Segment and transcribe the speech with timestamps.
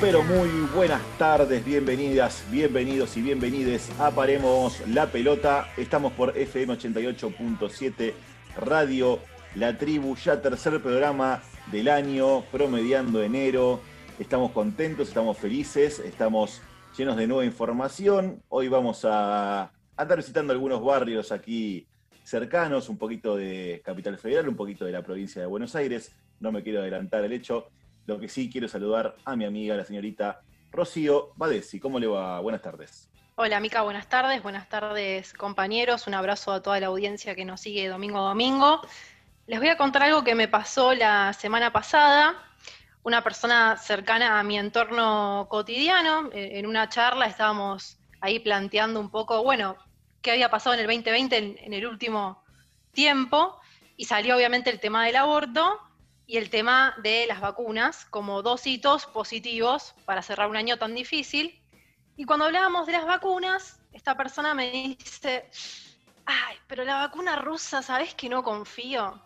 [0.00, 5.68] Pero muy buenas tardes, bienvenidas, bienvenidos y bienvenides a Paremos la Pelota.
[5.76, 8.14] Estamos por FM 88.7
[8.56, 9.18] Radio
[9.56, 13.82] La Tribu, ya tercer programa del año, promediando enero.
[14.18, 16.62] Estamos contentos, estamos felices, estamos
[16.96, 18.42] llenos de nueva información.
[18.48, 21.86] Hoy vamos a andar visitando algunos barrios aquí
[22.24, 26.16] cercanos, un poquito de Capital Federal, un poquito de la provincia de Buenos Aires.
[26.38, 27.68] No me quiero adelantar el hecho.
[28.10, 30.40] Lo que sí quiero saludar a mi amiga, la señorita
[30.72, 31.78] Rocío Badesi.
[31.78, 32.40] ¿Cómo le va?
[32.40, 33.08] Buenas tardes.
[33.36, 34.42] Hola, Mica, buenas tardes.
[34.42, 36.08] Buenas tardes, compañeros.
[36.08, 38.80] Un abrazo a toda la audiencia que nos sigue domingo a domingo.
[39.46, 42.34] Les voy a contar algo que me pasó la semana pasada.
[43.04, 49.10] Una persona cercana a mi entorno cotidiano, eh, en una charla estábamos ahí planteando un
[49.10, 49.76] poco, bueno,
[50.20, 52.42] qué había pasado en el 2020 en, en el último
[52.90, 53.60] tiempo,
[53.96, 55.78] y salió obviamente el tema del aborto,
[56.30, 60.94] y el tema de las vacunas como dos hitos positivos para cerrar un año tan
[60.94, 61.60] difícil.
[62.16, 65.50] Y cuando hablábamos de las vacunas, esta persona me dice,
[66.26, 69.20] ay, pero la vacuna rusa, ¿sabes que no confío?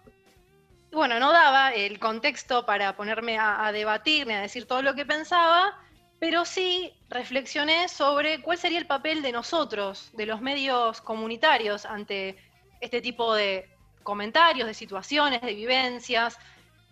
[0.91, 4.95] Y bueno, no daba el contexto para ponerme a, a debatirme, a decir todo lo
[4.95, 5.79] que pensaba,
[6.19, 12.39] pero sí reflexioné sobre cuál sería el papel de nosotros, de los medios comunitarios, ante
[12.81, 13.69] este tipo de
[14.03, 16.39] comentarios, de situaciones, de vivencias,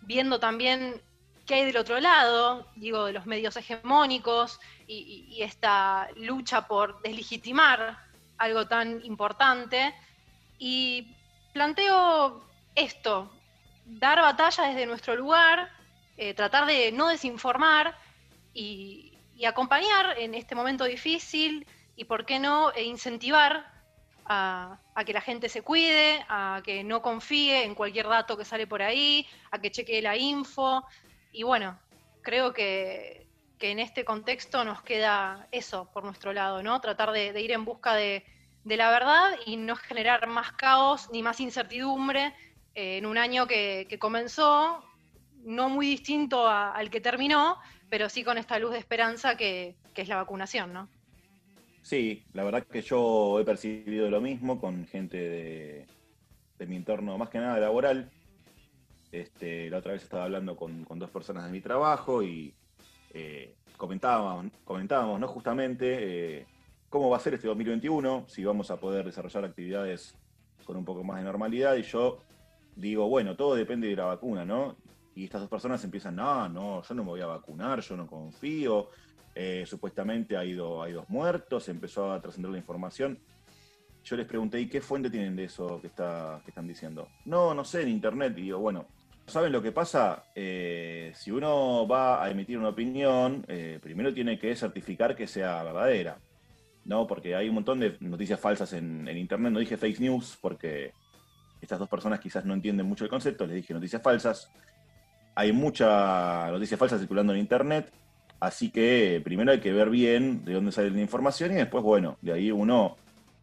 [0.02, 1.00] viendo también
[1.46, 7.98] qué hay del otro lado, digo, de los medios hegemónicos y, esta lucha por deslegitimar
[8.38, 9.94] algo tan importante.
[10.58, 11.16] Y
[11.52, 13.32] planteo esto,
[13.84, 15.70] dar batalla desde nuestro lugar,
[16.16, 17.96] eh, tratar de no desinformar
[18.54, 23.72] y, y, acompañar en este momento difícil y, ¿por qué no, e incentivar
[24.26, 28.66] a, que la gente se cuide, a que no confíe en cualquier dato que sale
[28.66, 30.84] por ahí, a que chequee la info.
[31.32, 31.78] Y bueno,
[32.22, 33.26] creo que,
[33.58, 36.80] que en este contexto nos queda eso por nuestro lado, ¿no?
[36.80, 38.24] Tratar de, ir en busca de,
[38.64, 42.34] de, la verdad y no generar más caos ni más incertidumbre
[42.74, 44.84] eh, en un año que, comenzó,
[45.44, 47.58] no muy distinto al que terminó,
[47.88, 50.88] pero sí con esta luz de esperanza que, que es la vacunación, ¿no?
[51.82, 55.86] Sí, la verdad que yo he percibido lo mismo con gente de,
[56.58, 58.10] de mi entorno, más que nada laboral.
[59.10, 62.54] Este, la otra vez estaba hablando con, con dos personas de mi trabajo y
[63.12, 65.28] eh, comentábamos, comentábamos ¿no?
[65.28, 66.46] justamente eh,
[66.88, 70.16] cómo va a ser este 2021, si vamos a poder desarrollar actividades
[70.64, 71.74] con un poco más de normalidad.
[71.74, 72.20] Y yo
[72.76, 74.76] digo, bueno, todo depende de la vacuna, ¿no?
[75.14, 78.06] Y estas dos personas empiezan, no, no, yo no me voy a vacunar, yo no
[78.06, 78.88] confío,
[79.34, 83.18] eh, supuestamente hay, do, dos muertos, empezó a trascender la información.
[84.04, 87.08] Yo les pregunté, ¿y qué fuente tienen de eso que, está, que están diciendo?
[87.24, 88.34] No, no sé, en internet.
[88.36, 88.86] Y digo, bueno,
[89.26, 90.24] ¿saben lo que pasa?
[90.34, 95.62] Eh, si uno va a emitir una opinión, eh, primero tiene que certificar que sea
[95.62, 96.18] verdadera.
[96.84, 97.06] ¿no?
[97.06, 99.52] Porque hay un montón de noticias falsas en, en internet.
[99.52, 100.92] No dije fake news porque
[101.60, 103.46] estas dos personas quizás no entienden mucho el concepto.
[103.46, 104.50] Les dije noticias falsas.
[105.36, 107.92] Hay mucha noticia falsa circulando en internet
[108.42, 112.18] Así que primero hay que ver bien de dónde sale la información y después, bueno,
[112.22, 112.96] de ahí uno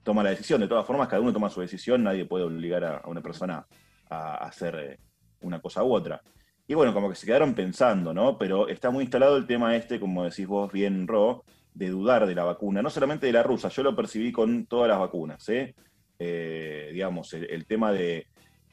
[0.04, 0.60] toma la decisión.
[0.60, 3.66] De todas formas, cada uno toma su decisión, nadie puede obligar a, una persona
[4.09, 5.00] a hacer eh,
[5.40, 6.22] una cosa u otra.
[6.68, 8.38] Y bueno, como que se quedaron pensando, ¿no?
[8.38, 12.36] Pero está muy instalado el tema este, como decís vos bien, Ro, de dudar de
[12.36, 15.76] la vacuna, no solamente de la rusa, yo lo percibí con todas las vacunas, ¿eh?
[16.20, 18.28] eh digamos, el, tema de,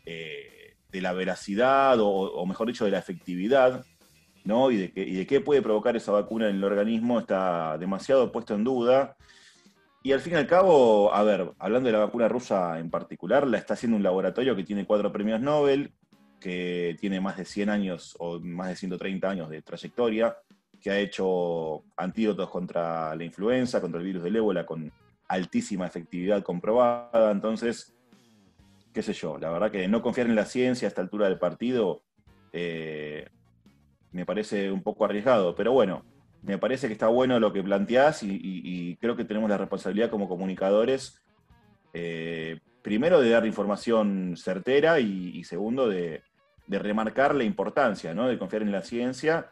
[0.04, 3.84] eh, de la veracidad o mejor dicho, de la efectividad
[4.46, 4.70] ¿no?
[4.70, 9.16] Y de, qué, puede provocar esa vacuna en el organismo está demasiado puesto en duda.
[10.03, 13.47] Y al fin y al cabo, a ver, hablando de la vacuna rusa en particular,
[13.47, 15.92] la está haciendo un laboratorio que tiene cuatro premios Nobel,
[16.41, 20.36] que tiene más de 100 años o más de 130 años de trayectoria,
[20.80, 24.92] que ha hecho antídotos contra la influenza, contra el virus del ébola, con
[25.26, 27.32] altísima efectividad comprobada.
[27.32, 27.97] Entonces,
[28.94, 31.41] qué sé yo, la verdad que no confiar en la ciencia a esta altura del
[31.41, 32.03] partido
[32.53, 33.28] eh,
[34.12, 36.04] me parece un poco arriesgado, pero bueno,
[36.47, 40.28] me parece que está bueno lo que planteás y, creo que tenemos la responsabilidad como
[40.28, 41.20] comunicadores,
[41.92, 46.22] eh, primero de dar información certera y, segundo de,
[46.68, 48.26] remarcar la importancia ¿no?
[48.26, 49.50] de confiar en la ciencia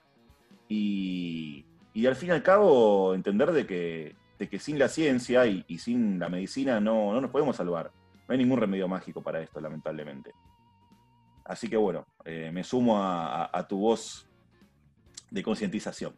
[0.69, 1.65] y,
[2.07, 6.21] al fin y al cabo entender de que, de que sin la ciencia y, sin
[6.21, 7.91] la medicina no, no, nos podemos salvar.
[8.29, 10.33] No hay ningún remedio mágico para esto, lamentablemente.
[11.45, 14.29] Así que bueno, eh, me sumo a, a tu voz
[15.35, 16.15] de concientización.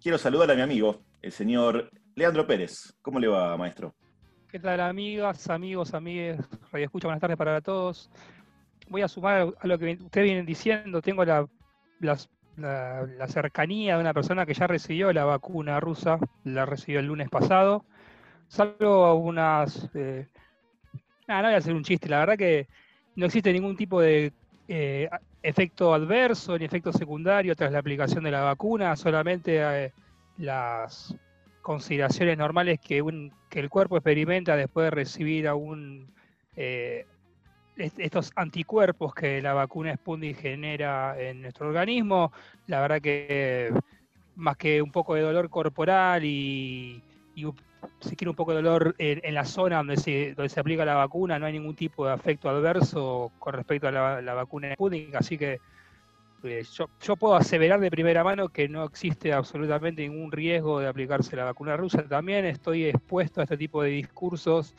[0.00, 2.94] Quiero saludar a mi amigo, el señor Leandro Pérez.
[3.00, 3.94] ¿Cómo le va, maestro?
[4.50, 6.38] ¿Qué tal, amigas, amigos, amigues?
[6.70, 8.10] Radio Escucha, buenas tardes para todos.
[8.90, 11.00] Voy a sumar a lo que ustedes vienen diciendo.
[11.00, 11.48] Tengo la,
[13.26, 17.86] cercanía de una persona que ya recibió la vacuna rusa, la recibió el lunes pasado,
[18.48, 19.88] salvo algunas...
[19.94, 20.28] Eh,
[21.26, 22.68] no voy a hacer un chiste, la verdad que
[23.16, 24.34] no existe ningún tipo de
[24.68, 25.08] eh,
[25.42, 29.92] efecto adverso ni efecto secundario tras la aplicación de la vacuna, solamente eh,
[30.38, 31.14] las
[31.62, 36.12] consideraciones normales que, un, que el cuerpo experimenta después de recibir algún
[37.76, 42.32] estos anticuerpos que la vacuna Sputnik genera en nuestro organismo,
[42.68, 43.72] la verdad que
[44.36, 47.02] más que un poco de dolor corporal y,
[48.00, 50.94] si quiere un poco de dolor en, la zona donde se, donde se aplica la
[50.94, 55.38] vacuna, no hay ningún tipo de efecto adverso con respecto a la, vacuna Sputnik, así
[55.38, 55.60] que
[56.42, 60.88] eh, yo, yo, puedo aseverar de primera mano que no existe absolutamente ningún riesgo de
[60.88, 62.06] aplicarse la vacuna rusa.
[62.06, 64.74] También estoy expuesto a este tipo de discursos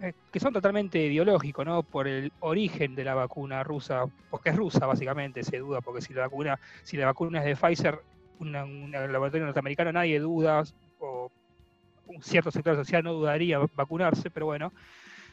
[0.00, 1.82] eh, que son totalmente ideológicos, ¿no?
[1.82, 6.14] Por el origen de la vacuna rusa, porque es rusa básicamente, se duda, porque si
[6.14, 8.00] la vacuna, si la vacuna es de Pfizer,
[8.38, 10.62] un laboratorio norteamericano, nadie duda,
[11.00, 11.32] o
[12.08, 14.72] un cierto sector social no dudaría vacunarse, pero bueno,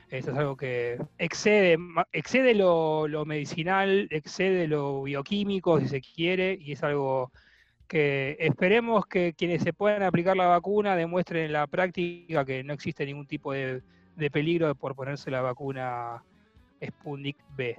[0.10, 1.78] eso es algo que excede,
[2.12, 7.32] excede lo, medicinal, excede lo bioquímico, si se quiere, y es algo
[7.88, 12.74] que esperemos que quienes se puedan aplicar la vacuna demuestren en la práctica que no
[12.74, 13.82] existe ningún tipo de
[14.16, 16.24] de peligro por ponerse la vacuna
[16.84, 17.76] Sputnik B.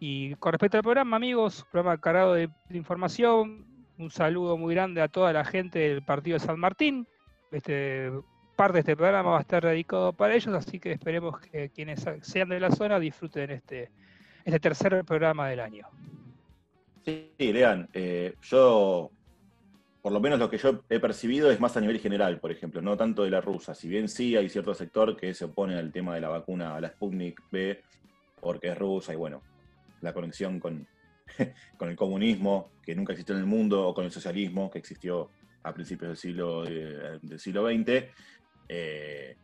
[0.00, 3.64] Y con respecto al programa, amigos, programa cargado de, información,
[3.98, 7.06] un saludo muy grande a toda la gente del partido de San Martín.
[7.52, 8.10] Este,
[8.56, 12.04] parte de este programa va a estar dedicado para ellos, así que esperemos que quienes
[12.22, 13.90] sean de la zona disfruten este,
[14.44, 15.86] este tercer programa del año.
[17.04, 19.10] Sí, Lean, eh, yo
[20.02, 22.82] por lo menos lo que yo he percibido es más a nivel general, por ejemplo,
[22.82, 23.72] no tanto de la rusa.
[23.72, 26.80] Si bien sí hay cierto sector que se opone al tema de la vacuna, a
[26.80, 27.80] la Sputnik B,
[28.40, 29.42] porque es rusa y bueno,
[30.00, 30.88] la conexión con,
[31.78, 35.30] con el comunismo que nunca existió en el mundo o con el socialismo que existió
[35.62, 38.04] a principios del siglo, eh, del siglo XX.
[38.68, 39.36] Eh,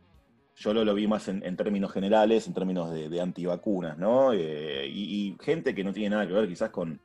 [0.57, 4.33] yo lo, lo, vi más en, términos generales, en términos de, antivacunas, ¿no?
[4.33, 7.01] Eh, y, gente que no tiene nada que ver quizás con,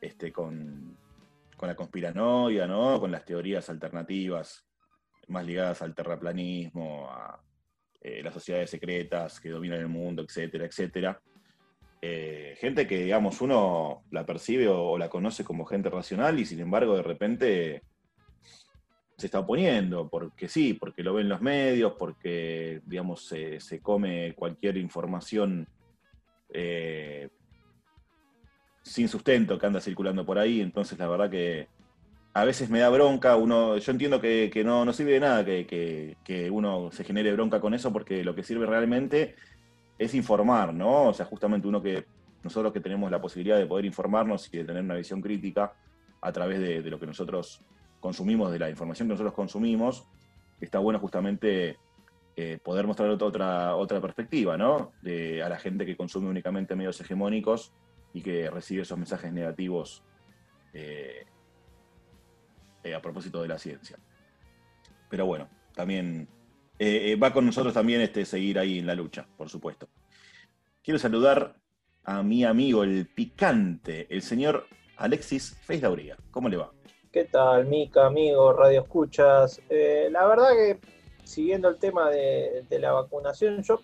[0.00, 0.96] este, con,
[1.56, 2.98] con la conspiranoia, ¿no?
[2.98, 4.64] Con las teorías alternativas
[5.26, 7.38] más ligadas al terraplanismo, a
[8.00, 11.20] las sociedades secretas que dominan el mundo, etcétera, etcétera.
[12.00, 16.96] Gente que, digamos, uno la percibe o, la conoce como gente racional y sin embargo
[16.96, 17.82] de repente
[19.18, 24.76] se está oponiendo, porque sí, porque lo ven los medios, porque, digamos, se, come cualquier
[24.76, 25.68] información
[26.54, 27.28] eh,
[28.80, 31.68] sin sustento que anda circulando por ahí, entonces la verdad que
[32.32, 36.48] a veces me da bronca, uno, yo entiendo que, no, no, sirve de nada que,
[36.52, 39.34] uno se genere bronca con eso, porque lo que sirve realmente
[39.98, 41.08] es informar, ¿no?
[41.08, 42.06] O sea, justamente uno que,
[42.44, 45.72] nosotros que tenemos la posibilidad de poder informarnos y de tener una visión crítica
[46.20, 47.64] a través de, lo que nosotros
[48.00, 50.06] consumimos, de la información que nosotros consumimos,
[50.60, 51.78] está bueno justamente
[52.40, 54.92] eh, poder mostrar otra, otra perspectiva, ¿no?
[55.04, 57.72] A la gente que consume únicamente medios hegemónicos
[58.12, 60.04] y que recibe esos mensajes negativos
[60.72, 61.26] eh,
[62.84, 63.98] eh, a propósito de la ciencia.
[65.10, 66.28] Pero bueno, también
[67.20, 69.88] va con nosotros también este, seguir ahí en la lucha, por supuesto.
[70.80, 71.56] Quiero saludar
[72.04, 76.16] a mi amigo el picante, el señor Alexis Feisdauría.
[76.30, 76.72] ¿Cómo le va?
[77.10, 79.62] ¿Qué tal, Mica, amigo, Radio Escuchas?
[79.70, 80.78] la verdad que
[81.24, 83.80] siguiendo el tema de, de la vacunación, yo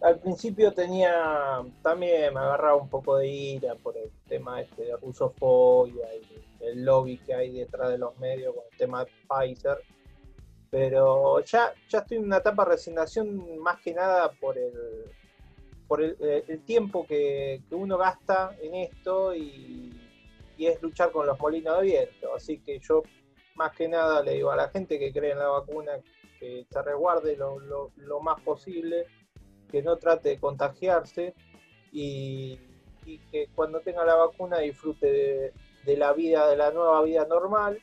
[0.00, 4.96] al principio tenía, también me agarraba un poco de ira por el tema este de
[4.96, 9.78] rusofobia y el lobby que hay detrás de los medios con el tema de Pfizer.
[10.70, 14.72] Pero ya, ya estoy en una etapa de resignación más que nada por el,
[15.88, 20.01] por el, eh, tiempo que, uno gasta en esto y,
[20.58, 22.34] es luchar con los molinos de viento.
[22.34, 23.02] Así que yo
[23.54, 25.92] más que nada le digo a la gente que cree en la vacuna
[26.38, 27.58] que se resguarde lo,
[27.96, 29.06] lo más posible
[29.72, 31.34] que no trate de contagiarse
[31.90, 32.58] y,
[33.30, 35.52] que cuando tenga la vacuna disfrute
[35.84, 37.82] de, la vida, de la nueva vida normal,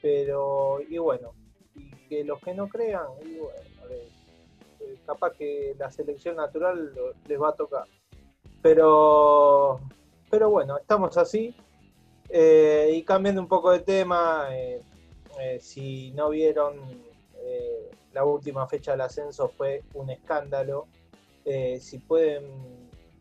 [0.00, 1.32] pero y bueno,
[1.74, 3.60] y que los que no crean, y bueno,
[3.90, 6.92] eh, capaz que la selección natural
[7.26, 7.86] les va a tocar.
[8.62, 9.80] Pero,
[10.30, 11.54] pero bueno, estamos así.
[12.28, 14.80] Eh, y cambiando un poco de tema, eh,
[15.60, 17.06] si no vieron,
[18.12, 20.86] la última fecha del ascenso fue un escándalo.
[21.44, 22.44] Eh, si pueden,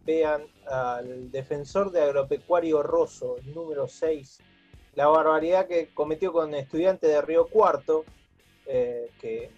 [0.06, 4.40] vean al defensor de agropecuario Rosso, el número 6,
[4.96, 8.06] la barbaridad que cometió con estudiantes de Río Cuarto,
[8.66, 9.52] eh, que,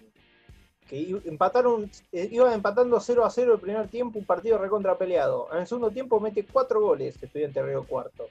[1.24, 5.48] empataron, eh, iban empatando 0 a 0 el primer tiempo, un partido recontra peleado.
[5.52, 8.26] En el segundo tiempo mete cuatro goles estudiante de Río Cuarto.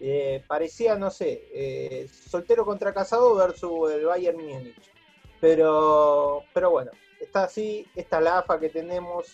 [0.00, 4.90] Eh, parecía, no sé, eh, soltero contra casado versus el Bayern Múnich.
[5.40, 6.90] Pero, pero bueno,
[7.20, 9.26] está así, esta es la AFA que tenemos.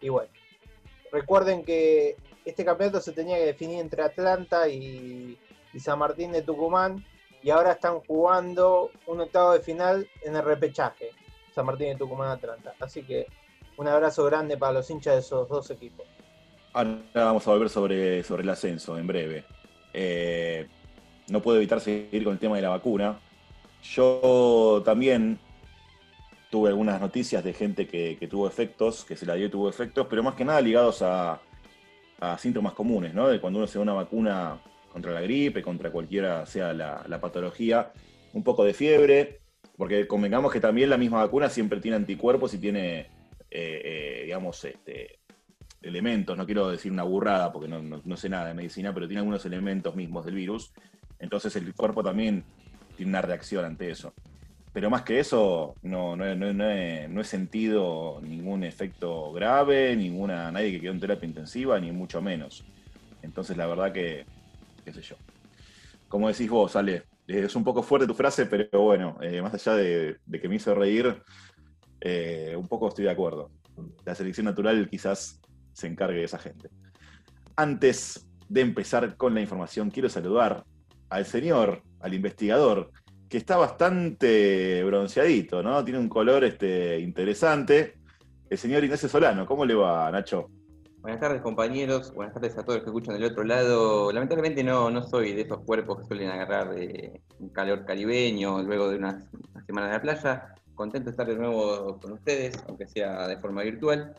[0.00, 0.30] Y bueno,
[1.10, 5.38] recuerden que este campeonato se tenía que definir entre Atlanta y,
[5.72, 7.04] y San Martín de Tucumán.
[7.42, 11.10] Y ahora están jugando un octavo de final en el repechaje.
[11.54, 12.74] San Martín de Tucumán Atlanta.
[12.80, 13.26] Así que
[13.76, 16.06] un abrazo grande para los hinchas de esos dos equipos.
[16.72, 19.44] Ahora vamos a volver sobre, sobre el ascenso en breve.
[19.94, 20.66] Eh,
[21.28, 23.18] no puedo evitar seguir con el tema de la vacuna.
[23.82, 25.38] Yo también
[26.50, 30.06] tuve algunas noticias de gente que, tuvo efectos, que se la dio y tuvo efectos,
[30.08, 31.40] pero más que nada ligados a,
[32.38, 33.28] síntomas comunes, ¿no?
[33.28, 37.92] De cuando uno se da una vacuna contra la gripe, contra cualquiera sea la, patología,
[38.32, 39.40] un poco de fiebre,
[39.76, 43.08] porque convengamos que también la misma vacuna siempre tiene anticuerpos y tiene, eh,
[43.50, 45.18] eh, digamos, este,
[45.84, 49.44] elementos, no quiero decir una burrada porque no, sé nada de medicina, pero tiene algunos
[49.44, 50.72] elementos mismos del virus.
[51.18, 52.44] Entonces el cuerpo también
[52.96, 54.14] tiene una reacción ante eso.
[54.72, 60.92] Pero más que eso, no, no, he, sentido ningún efecto grave, ninguna, nadie que quedó
[60.92, 62.64] en terapia intensiva, ni mucho menos.
[63.22, 64.26] Entonces la verdad que,
[64.84, 65.16] qué sé yo.
[66.08, 69.76] Como decís vos, Ale, es un poco fuerte tu frase, pero bueno, eh, más allá
[69.76, 71.22] de, que me hizo reír,
[72.00, 73.50] eh, un poco estoy de acuerdo.
[74.04, 75.40] La selección natural quizás
[75.74, 76.70] se encargue de esa gente.
[77.56, 80.64] Antes de empezar con la información, quiero saludar
[81.10, 82.90] al señor, al investigador,
[83.28, 85.84] que está bastante bronceadito, ¿no?
[85.84, 87.98] Tiene un color este, interesante.
[88.48, 90.48] El señor Ignacio Solano, ¿cómo le va, Nacho?
[91.04, 94.10] Buenas tardes compañeros, buenas tardes a todos los que escuchan del otro lado.
[94.10, 98.88] Lamentablemente no, no soy de esos cuerpos que suelen agarrar de un calor caribeño luego
[98.88, 99.22] de unas,
[99.66, 100.54] semanas de la playa.
[100.74, 104.14] Contento de estar de nuevo con ustedes, aunque sea de forma virtual.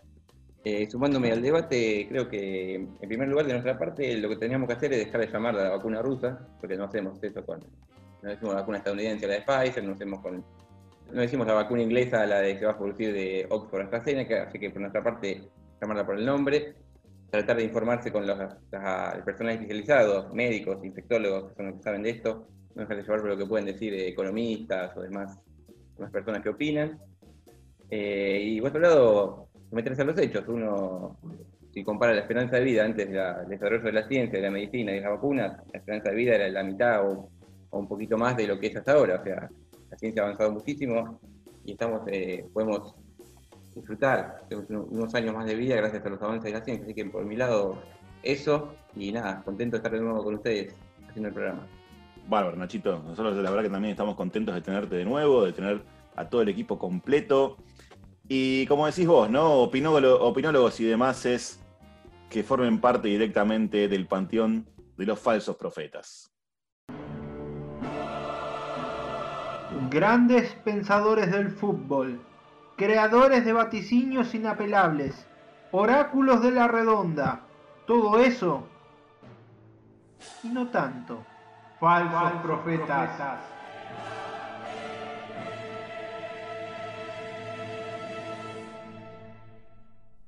[0.68, 4.68] Eh, sumándome al debate, creo que en primer lugar de nuestra parte lo que teníamos
[4.68, 7.60] que hacer es dejar de llamar la vacuna rusa, porque no hacemos eso con,
[8.24, 10.44] no decimos la vacuna estadounidense, la de Pfizer, no hacemos con,
[11.14, 14.58] no decimos la vacuna inglesa, la de que va a producir de Oxford AstraZeneca, así
[14.58, 15.44] que por nuestra parte
[15.80, 16.74] llamarla por el nombre,
[17.30, 18.36] tratar de informarse con los,
[19.24, 23.20] personas especializados, médicos, infectólogos, que son los que saben de esto, no dejar de llevar
[23.20, 25.38] por lo que pueden decir economistas o demás,
[25.96, 27.00] demás personas que opinan.
[27.92, 29.45] Eh, y por otro lado,
[29.76, 30.46] meterse a los hechos.
[30.48, 31.18] Uno,
[31.72, 34.92] si compara la esperanza de vida antes del desarrollo de la ciencia, de la medicina
[34.92, 37.30] y de las vacunas, la esperanza de vida era la mitad o,
[37.72, 39.20] un poquito más de lo que es hasta ahora.
[39.20, 39.50] O sea,
[39.92, 41.20] la ciencia ha avanzado muchísimo
[41.66, 42.96] y estamos, eh, podemos
[43.76, 46.86] disfrutar unos años más de vida gracias a los avances de la ciencia.
[46.86, 47.78] Así que por mi lado,
[48.24, 50.74] eso y nada, contento de estar de nuevo con ustedes
[51.10, 51.68] haciendo el programa.
[52.30, 53.04] Bárbaro, Nachito.
[53.04, 55.84] Nosotros la verdad que también estamos contentos de tenerte de nuevo, de tener
[56.16, 57.58] a todo el equipo completo.
[58.28, 59.54] Y como decís vos, ¿no?
[59.60, 61.64] opinólogos y demás es
[62.30, 64.68] que formen parte directamente del panteón
[64.98, 66.32] de los falsos profetas.
[69.90, 72.20] Grandes pensadores del fútbol
[72.76, 75.28] creadores de vaticinios inapelables,
[75.72, 77.42] oráculos de la redonda,
[77.88, 78.68] todo eso
[80.44, 81.24] y no tanto.
[81.80, 83.55] Falsos, profetas.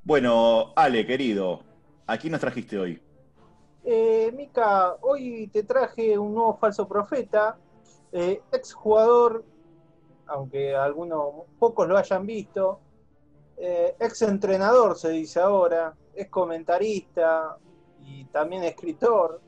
[0.07, 1.59] Bueno, Ale, querido,
[2.05, 3.03] ¿a quién nos trajiste hoy?
[3.83, 7.57] Eh, Mica, hoy te traje un nuevo falso profeta,
[8.13, 9.43] eh, exjugador
[10.27, 12.79] aunque algunos pocos lo hayan visto.
[13.57, 17.57] Eh, ex entrenador se dice ahora, es comentarista
[18.01, 19.41] y también escritor.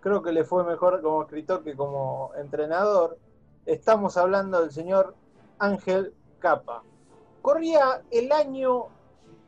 [0.00, 3.18] Creo que le fue mejor como escritor que como entrenador.
[3.64, 5.14] Estamos hablando del señor
[5.58, 6.82] Ángel Capa.
[7.40, 8.88] Corría el año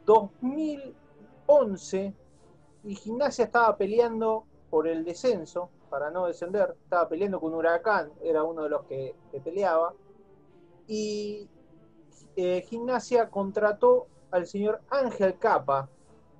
[0.07, 2.15] 2011
[2.85, 6.75] y Gimnasia estaba peleando por el descenso, para no descender.
[6.85, 9.93] Estaba peleando con Huracán, era uno de los que peleaba
[10.87, 11.49] y
[12.37, 15.89] eh, Gimnasia contrató al señor Ángel Capa,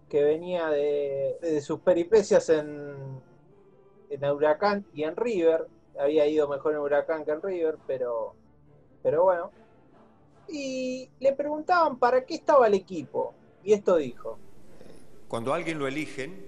[0.09, 3.21] que venía de, sus peripecias en,
[4.11, 5.67] en Huracán y en River.
[5.99, 8.35] Había ido mejor en Huracán que en River, pero,
[9.03, 9.51] pero bueno.
[10.49, 13.35] Y le preguntaban para qué estaba el equipo.
[13.67, 14.39] Y esto dijo.
[15.27, 16.47] Cuando alguien lo eligen,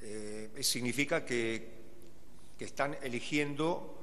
[0.00, 1.74] eh, significa que,
[2.58, 3.94] están eligiendo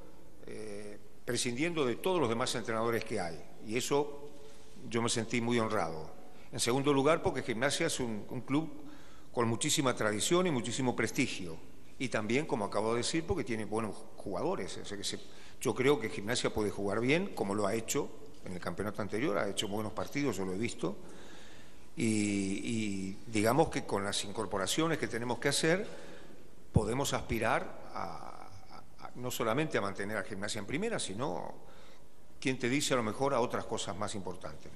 [0.46, 3.42] eh, prescindiendo de todos los demás entrenadores que hay.
[3.66, 4.30] Y eso
[4.88, 6.08] yo me sentí muy honrado.
[6.52, 8.70] En segundo lugar, porque Gimnasia es un, club
[9.32, 11.56] con muchísima tradición y muchísimo prestigio.
[11.98, 14.78] Y también, como acabo de decir, porque tiene buenos jugadores.
[15.60, 18.08] yo creo que Gimnasia puede jugar bien, como lo ha hecho
[18.44, 20.96] en el campeonato anterior, ha hecho buenos partidos, yo lo he visto.
[21.96, 25.86] Y, digamos que con las incorporaciones que tenemos que hacer,
[26.72, 28.48] podemos aspirar a,
[29.16, 31.54] no solamente a mantener a gimnasia en primera, sino,
[32.40, 34.70] quien te dice a lo mejor, a otras cosas más importantes.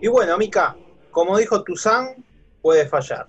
[0.00, 0.76] Y bueno, Mica,
[1.12, 2.24] como dijo Tuzán,
[2.60, 3.28] puede fallar.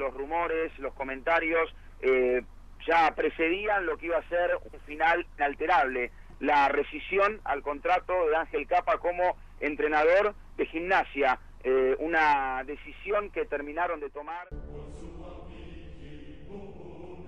[0.00, 2.42] Los rumores, los comentarios eh,
[2.86, 8.36] ya precedían lo que iba a ser un final inalterable, la rescisión al contrato de
[8.36, 14.48] Ángel Capa como entrenador de gimnasia, eh, una decisión que terminaron de tomar.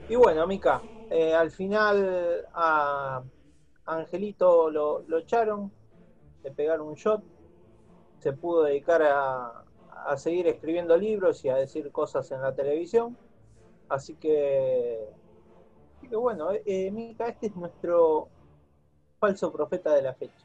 [0.08, 3.22] Y bueno, Mica, eh, al final a
[3.86, 5.70] Angelito lo, lo echaron,
[6.42, 7.22] le pegaron un shot,
[8.20, 9.64] se pudo dedicar a,
[10.06, 13.16] a seguir escribiendo libros y a decir cosas en la televisión.
[13.88, 15.08] Así que,
[16.10, 18.28] bueno, eh, eh, Mica, este es nuestro
[19.18, 20.44] falso profeta de la fecha.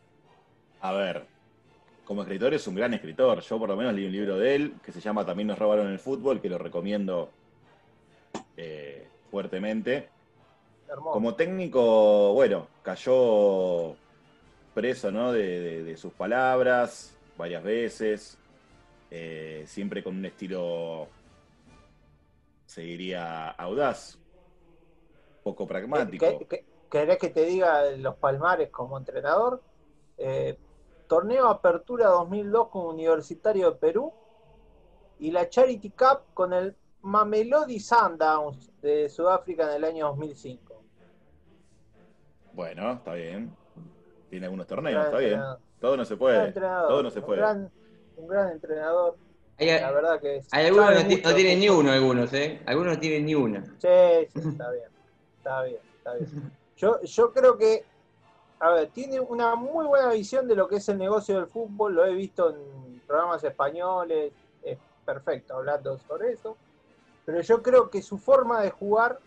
[0.82, 1.26] A ver,
[2.06, 3.42] como escritor es un gran escritor.
[3.42, 5.88] Yo por lo menos leí un libro de él que se llama También nos robaron
[5.88, 7.30] el fútbol, que lo recomiendo
[8.56, 10.10] eh, fuertemente.
[11.04, 13.96] Como técnico, bueno, cayó
[14.74, 15.34] preso ¿no?
[15.34, 18.38] de sus palabras varias veces.
[19.10, 21.08] Eh, siempre con un estilo,
[22.66, 24.20] se diría, audaz,
[25.44, 26.26] poco pragmático.
[26.90, 29.62] ¿Querés que te diga los palmares como entrenador?
[30.18, 30.58] Eh,
[31.08, 34.14] torneo Apertura 2002 con Universitario de Perú
[35.20, 40.82] y la Charity Cup con el Mamelody Sundowns de Sudáfrica en el año 2005.
[42.54, 43.56] Bueno, está bien.
[44.30, 45.42] Tiene algunos torneos, está bien.
[45.80, 46.52] Todo no se puede.
[46.54, 47.70] Todo no se puede
[48.18, 49.16] un gran entrenador.
[49.60, 52.62] la verdad que hay algunos no, tienen ni uno, algunos, ¿eh?
[52.66, 53.64] Algunos no tienen ni uno.
[53.78, 53.88] Sí,
[54.34, 54.90] sí, está bien.
[55.38, 56.52] Está bien, está bien.
[56.78, 57.86] Yo, yo creo que,
[58.60, 61.96] a ver, tiene una muy buena visión de lo que es el negocio del fútbol.
[61.96, 64.32] Lo he visto en programas españoles.
[64.62, 66.56] Es perfecto hablando sobre eso.
[67.26, 69.18] Pero yo creo que su forma de jugar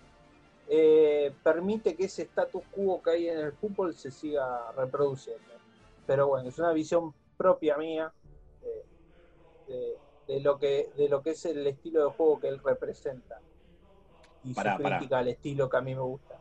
[0.68, 5.42] eh, permite que ese status quo que hay en el fútbol se siga reproduciendo.
[6.06, 8.12] Pero bueno, es una visión propia mía
[9.66, 13.40] de, lo que, de lo que es el estilo de juego que él representa.
[14.44, 16.38] Y su crítica al estilo que a mí me gusta.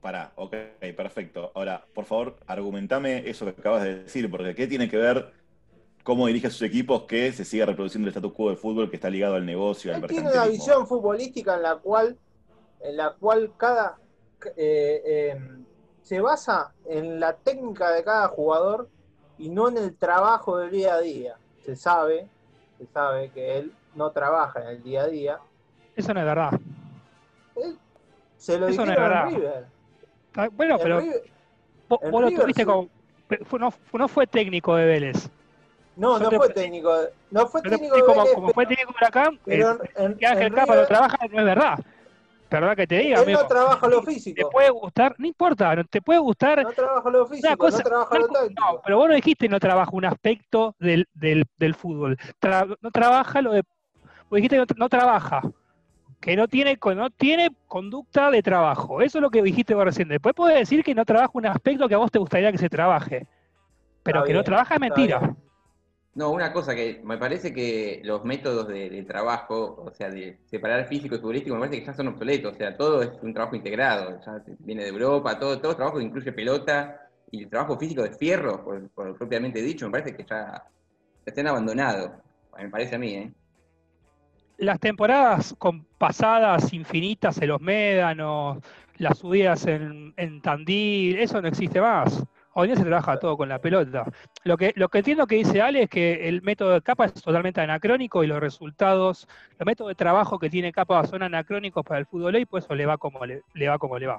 [0.00, 0.54] Pará, ok,
[0.96, 1.50] perfecto.
[1.54, 5.32] Ahora, por favor, argumentame eso que acabas de decir, porque ¿qué tiene que ver
[6.08, 8.96] cómo dirige a sus equipos que se siga reproduciendo el status quo de fútbol que
[8.96, 12.16] está ligado al negocio, al Tiene una visión futbolística en la cual,
[12.80, 13.98] en la cual cada
[14.56, 15.66] eh, em,
[16.02, 18.88] se basa en la técnica de cada jugador
[19.38, 21.36] y no en el trabajo del día a día.
[21.64, 22.28] Se sabe
[22.78, 25.38] se sabe que él no trabaja en el día a día.
[25.96, 26.60] Eso no es verdad.
[28.36, 29.28] se lo Eso no es verdad.
[29.28, 29.66] River.
[30.36, 31.02] Ah, bueno, pero
[31.88, 32.88] vos, lo tuviste como...
[33.92, 35.28] No, fue técnico de Vélez.
[35.96, 36.94] No, no fue técnico.
[37.32, 38.34] No fue técnico de Vélez.
[38.34, 39.78] Como, fue técnico de Huracán, pero
[40.16, 41.78] que Ángel Capa lo trabaja no es verdad.
[42.48, 43.20] Perdón que te diga.
[43.22, 44.36] Él no trabaja lo físico.
[44.36, 46.62] Te puede gustar, no importa, te puede gustar.
[46.62, 48.60] No trabaja lo físico, no trabaja lo táctico.
[48.60, 52.16] No, pero vos no dijiste no trabaja un aspecto del, del, del fútbol.
[52.80, 53.62] no trabaja lo de.
[54.30, 55.42] Vos dijiste que no, trabaja.
[56.20, 59.02] Que no tiene, no tiene conducta de trabajo.
[59.02, 60.08] Eso es lo que dijiste vos recién.
[60.08, 62.68] Después puedes decir que no trabaja un aspecto que a vos te gustaría que se
[62.68, 63.26] trabaje.
[64.02, 65.34] Pero que no trabaja es mentira.
[66.14, 70.86] No, una cosa que me parece que los métodos de, trabajo, o sea, de separar
[70.88, 72.54] físico y futbolístico, me parece que ya son obsoletos.
[72.54, 74.18] O sea, todo es un trabajo integrado.
[74.24, 78.12] Ya viene de Europa, todo, todo trabajo que incluye pelota y el trabajo físico de
[78.12, 80.64] fierro, por, propiamente dicho, me parece que ya,
[81.24, 82.10] estén abandonados.
[82.56, 83.32] Me parece a mí, ¿eh?
[84.56, 88.58] Las temporadas con pasadas infinitas en los médanos,
[88.96, 92.24] las subidas en, en Tandil, eso no existe más.
[92.54, 94.04] Hoy día se trabaja todo con la pelota.
[94.44, 97.14] Lo que, lo que entiendo que dice Ale es que el método de capa es
[97.14, 102.00] totalmente anacrónico y los resultados, los métodos de trabajo que tiene capa son anacrónicos para
[102.00, 104.18] el fútbol y por eso le va como le, va como le va.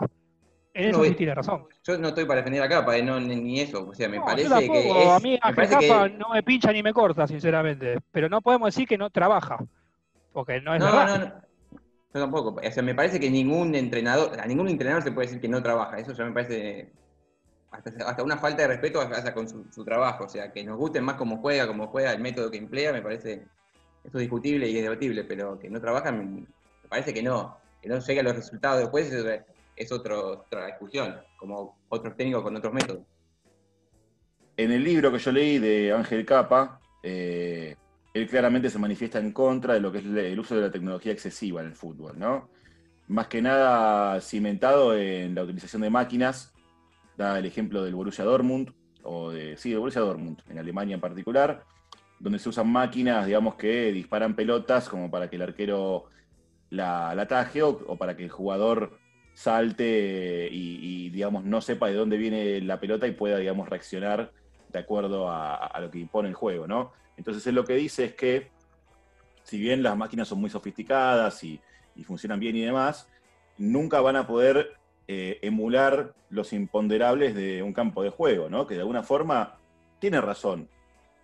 [0.74, 1.66] En eso sí tiene razón.
[1.84, 3.90] Yo no estoy para defender a capa, eh, no, ni eso.
[3.90, 5.10] O sea, me parece que.
[5.10, 7.98] a mí a capa no me pincha ni me corta, sinceramente.
[8.12, 9.58] Pero no podemos decir que no trabaja.
[10.32, 11.08] Porque no es verdad.
[11.08, 11.50] No, no.
[12.14, 12.62] Yo tampoco.
[12.66, 15.62] O sea, me parece que ningún entrenador, a ningún entrenador se puede decir que no
[15.62, 15.98] trabaja.
[15.98, 16.94] Eso ya me parece
[17.72, 20.26] hasta, una falta de respeto hasta con su, trabajo.
[20.26, 23.02] O sea, que nos guste más cómo juega, cómo juega, el método que emplea, me
[23.02, 23.46] parece
[24.04, 27.58] eso es discutible y es debatible, pero que no trabajan, me parece que no.
[27.82, 29.12] Que no llegue a los resultados después
[29.76, 33.04] es, otra discusión, como otros técnicos con otros métodos.
[34.58, 37.76] En el libro que yo leí de Ángel Capa, eh,
[38.14, 41.14] él claramente se manifiesta en contra de lo que es el uso de la tecnología
[41.14, 42.50] excesiva en el fútbol, ¿no?
[43.08, 46.54] Más que nada cimentado en la utilización de máquinas,
[47.20, 51.02] da el ejemplo del Borussia Dortmund, o de, sí, del Borussia Dortmund, en Alemania en
[51.02, 51.66] particular,
[52.20, 56.06] donde se usan máquinas, digamos, que disparan pelotas como para que el arquero
[56.70, 59.00] la, ataje o, para que el jugador
[59.34, 64.32] salte y, digamos, no sepa de dónde viene la pelota y pueda, digamos, reaccionar
[64.72, 66.92] de acuerdo a, lo que impone el juego, ¿no?
[67.18, 68.52] Entonces él lo que dice es que,
[69.44, 71.60] si bien las máquinas son muy sofisticadas y,
[72.06, 73.10] funcionan bien y demás,
[73.58, 74.79] nunca van a poder
[75.12, 78.68] eh, emular los imponderables de un campo de juego, ¿no?
[78.68, 79.58] Que de alguna forma
[79.98, 80.70] tiene razón.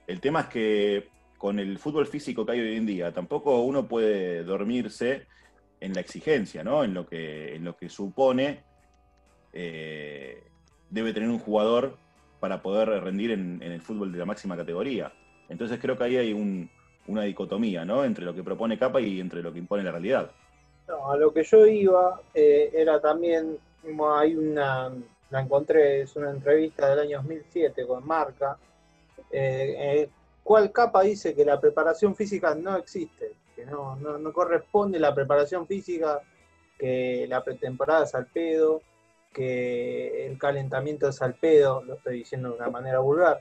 [0.07, 3.87] El tema es que con el fútbol físico que hay hoy en día, tampoco uno
[3.87, 5.27] puede dormirse
[5.79, 6.83] en la exigencia, ¿no?
[6.83, 8.63] En lo que, en lo que supone
[9.53, 10.41] eh,
[10.89, 11.99] debe tener un jugador
[12.39, 15.13] para poder rendir en, el fútbol de la máxima categoría.
[15.47, 16.33] Entonces creo que ahí hay
[17.05, 18.03] una dicotomía, ¿no?
[18.03, 20.31] Entre lo que propone Capa y entre lo que impone la realidad.
[20.87, 23.57] No, a lo que yo iba eh, era también,
[24.15, 24.91] hay una,
[25.29, 28.57] la encontré, es una entrevista del año 2007 con Marca,
[29.31, 30.09] eh,
[30.43, 35.65] cual Capa dice que la preparación física no existe, que no, no, corresponde la preparación
[35.67, 36.21] física,
[36.77, 38.81] que la pretemporada es al pedo,
[39.33, 43.39] que el calentamiento es al pedo, lo estoy diciendo de una manera vulgar,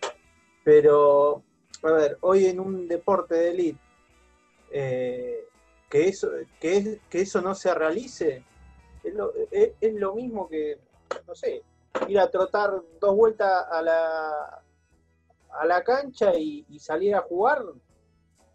[0.65, 1.43] pero,
[1.83, 3.81] a ver, hoy en un deporte de élite,
[4.71, 5.45] eh,
[5.91, 8.43] que, eso, que, que eso no se realice,
[9.05, 10.79] es lo, es lo mismo que,
[11.27, 11.63] no sé,
[12.09, 14.63] ir a trotar dos vueltas a la,
[15.51, 17.65] a la cancha y, salir a jugar,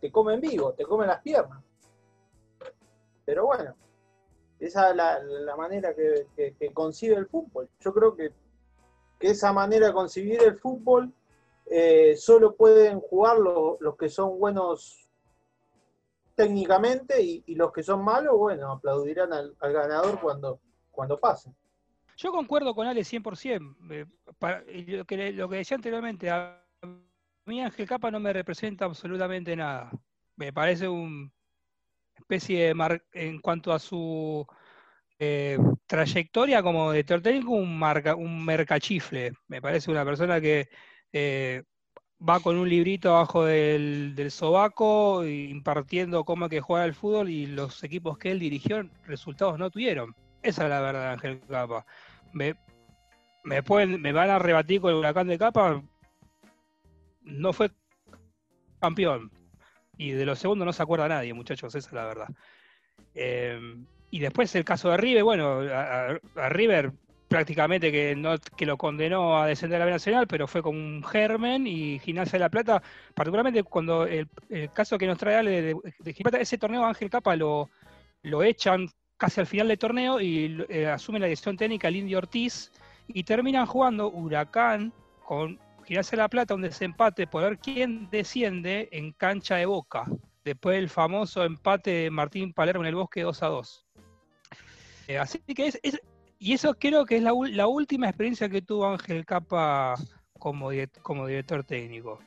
[0.02, 1.64] te comen vivo, te comen las piernas.
[3.26, 3.76] Pero bueno,
[4.60, 7.70] esa es la, manera que, concibe el fútbol.
[7.80, 8.34] Yo creo que,
[9.20, 11.14] esa manera de concebir el fútbol
[11.66, 15.09] eh, solo pueden jugar los que son buenos
[16.40, 21.54] técnicamente y, los que son malos, bueno, aplaudirán al, ganador cuando, cuando pase.
[22.16, 23.76] Yo concuerdo con Ale 100%.
[23.90, 24.06] Eh,
[24.88, 26.32] lo, que, lo que decía anteriormente,
[27.44, 29.92] mí Ángel Capa no me representa absolutamente nada.
[30.38, 31.30] Me parece una
[32.16, 34.48] especie de mar en cuanto a su
[35.20, 39.34] eh, trayectoria como de técnico, un, marca, un mercachifle.
[39.50, 40.70] Me parece una persona que
[41.12, 41.64] eh,
[42.28, 47.46] va con un librito abajo del, del sobaco impartiendo cómo que jugar al fútbol y
[47.46, 50.16] los equipos que él dirigió resultados no tuvieron.
[50.42, 51.86] Esa es la verdad, Ángel Capa.
[52.34, 52.56] Me,
[53.44, 55.82] me, van a rebatir con el huracán de Capa,
[57.22, 57.72] no fue
[58.80, 59.32] campeón.
[59.98, 62.30] Y de los segundos no se acuerda nadie, muchachos, esa es la verdad.
[63.16, 63.60] Eh,
[64.12, 66.94] y después el caso de River, bueno, a, River
[67.30, 70.76] prácticamente que no que lo condenó a descender a la B Nacional, pero fue con
[70.76, 72.82] un germen y Gimnasia de la Plata,
[73.14, 74.28] particularmente cuando el,
[74.74, 77.70] caso que nos trae Ale de, de, ese torneo Ángel Capa lo,
[78.24, 82.18] lo echan casi al final del torneo y eh, asume la dirección técnica el Indio
[82.18, 82.72] Ortiz
[83.08, 84.92] y terminan jugando Huracán
[85.24, 90.06] con Gimnasia de la Plata un desempate por ver quién desciende en cancha de Boca,
[90.44, 93.86] después del famoso empate de Martín Palermo en el Bosque 2 a 2.
[95.10, 95.80] Eh, así que es,
[96.40, 97.34] y eso creo que es la,
[97.68, 99.96] última experiencia que tuvo Ángel Capa
[100.40, 100.70] como,
[101.02, 102.20] como director técnico.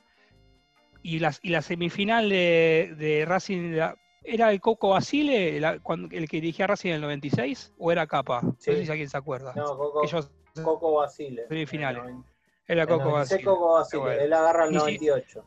[1.03, 3.75] Y la, y la semifinal de, Racing
[4.25, 7.72] ¿Era el Coco Basile, el que dirigía Racing en el 96?
[7.79, 8.42] ¿O era Capa?
[8.42, 9.53] No sé si alguien se acuerda.
[9.57, 10.03] No, Coco,
[10.62, 11.48] Coco Basile.
[11.48, 12.14] Semifinales.
[12.68, 13.42] Era Coco Basile.
[13.42, 15.44] Coco Basile, él agarra el 98.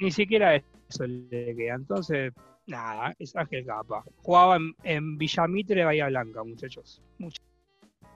[0.00, 1.74] ni siquiera eso le queda.
[1.74, 2.32] Entonces,
[2.66, 4.04] nada, es Ángel Capa.
[4.22, 7.02] Jugaba en, Villamitre, Bahía Blanca, muchachos.
[7.18, 7.42] Mucho.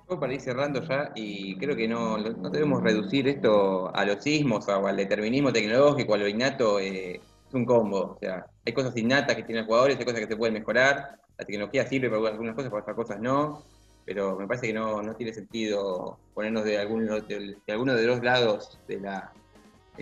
[0.09, 4.67] Para ir cerrando ya, y creo que no, no debemos reducir esto a los sismos
[4.69, 8.17] o al determinismo tecnológico, a lo innato, eh, es un combo.
[8.17, 11.21] O sea, hay cosas innatas que tienen jugadores, hay cosas que se pueden mejorar.
[11.39, 13.65] La tecnología sirve para algunas cosas, para otras cosas no
[14.11, 18.79] pero me parece que no, tiene sentido ponernos de alguno de, alguno de los lados
[18.89, 19.40] de la, de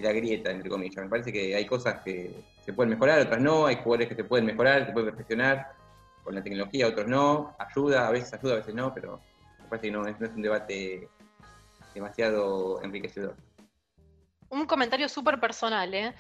[0.00, 1.04] la grieta, entre comillas.
[1.04, 2.34] Me parece que hay cosas que
[2.64, 5.72] se pueden mejorar, otras no, hay jugadores que se pueden mejorar, se pueden perfeccionar
[6.24, 9.20] con la tecnología, otros no, ayuda, a veces ayuda, a veces no, pero
[9.58, 11.08] me parece que no, es un debate
[11.94, 13.36] demasiado enriquecedor.
[14.50, 16.14] Un comentario súper personal, ¿eh?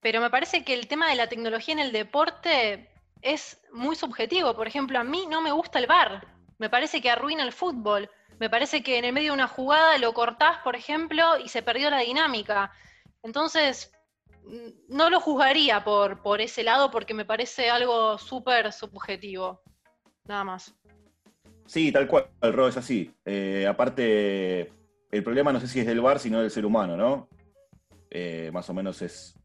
[0.00, 2.88] pero me parece que el tema de la tecnología en el deporte
[3.22, 4.54] es muy subjetivo.
[4.54, 6.26] Por ejemplo, a mí no me gusta el bar.
[6.58, 8.08] Me parece que arruina el fútbol.
[8.38, 11.62] Me parece que en el medio de una jugada lo cortás, por ejemplo, y se
[11.62, 12.72] perdió la dinámica.
[13.22, 13.92] Entonces,
[14.88, 19.62] no lo juzgaría por, por ese lado porque me parece algo súper subjetivo.
[20.24, 20.74] Nada más.
[21.66, 23.12] Sí, tal cual, el rol es así.
[23.24, 24.72] Eh, aparte,
[25.10, 27.28] el problema no sé si es del bar, sino del ser humano, ¿no?
[28.10, 29.36] Eh, más o menos es,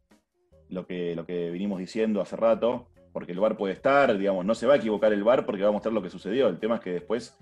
[0.71, 4.55] lo que, lo que vinimos diciendo hace rato, porque el VAR puede estar, digamos, no
[4.55, 6.47] se va a equivocar el VAR porque va a mostrar lo que sucedió.
[6.47, 7.37] El tema es que después,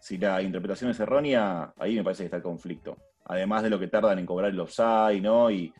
[0.00, 2.96] si la interpretación es errónea, ahí me parece que está el conflicto.
[3.24, 5.50] Además de lo que tardan en cobrar el offside, ¿no?
[5.50, 5.72] Y,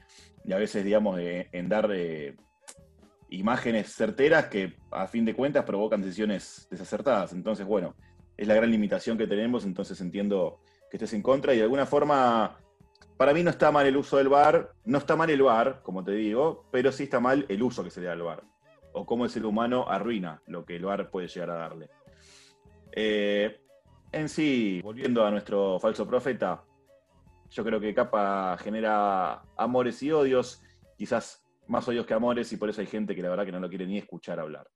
[0.52, 2.36] a veces, digamos, en dar eh,
[3.30, 7.32] imágenes certeras que a fin de cuentas provocan decisiones desacertadas.
[7.32, 7.94] Entonces, bueno,
[8.36, 11.86] es la gran limitación que tenemos, entonces entiendo que estés en contra y de alguna
[11.86, 12.58] forma,
[13.16, 16.04] para mí no está mal el uso del VAR, no está mal el VAR, como
[16.04, 18.42] te digo, pero sí está mal el uso que se le da al VAR,
[18.92, 21.90] o cómo el ser humano arruina lo que el VAR puede llegar a darle.
[22.92, 23.60] Eh,
[24.12, 26.62] en sí, volviendo a nuestro falso profeta,
[27.54, 30.60] yo creo que Capa genera amores y odios,
[30.98, 33.60] quizás más odios que amores, y por eso hay gente que la verdad que no
[33.60, 34.68] lo quiere ni escuchar hablar.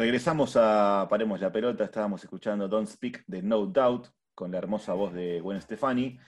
[0.00, 4.94] Regresamos a Paremos la Pelota, estábamos escuchando Don't Speak de No Doubt con la hermosa
[4.94, 6.18] voz de Gwen Stefani.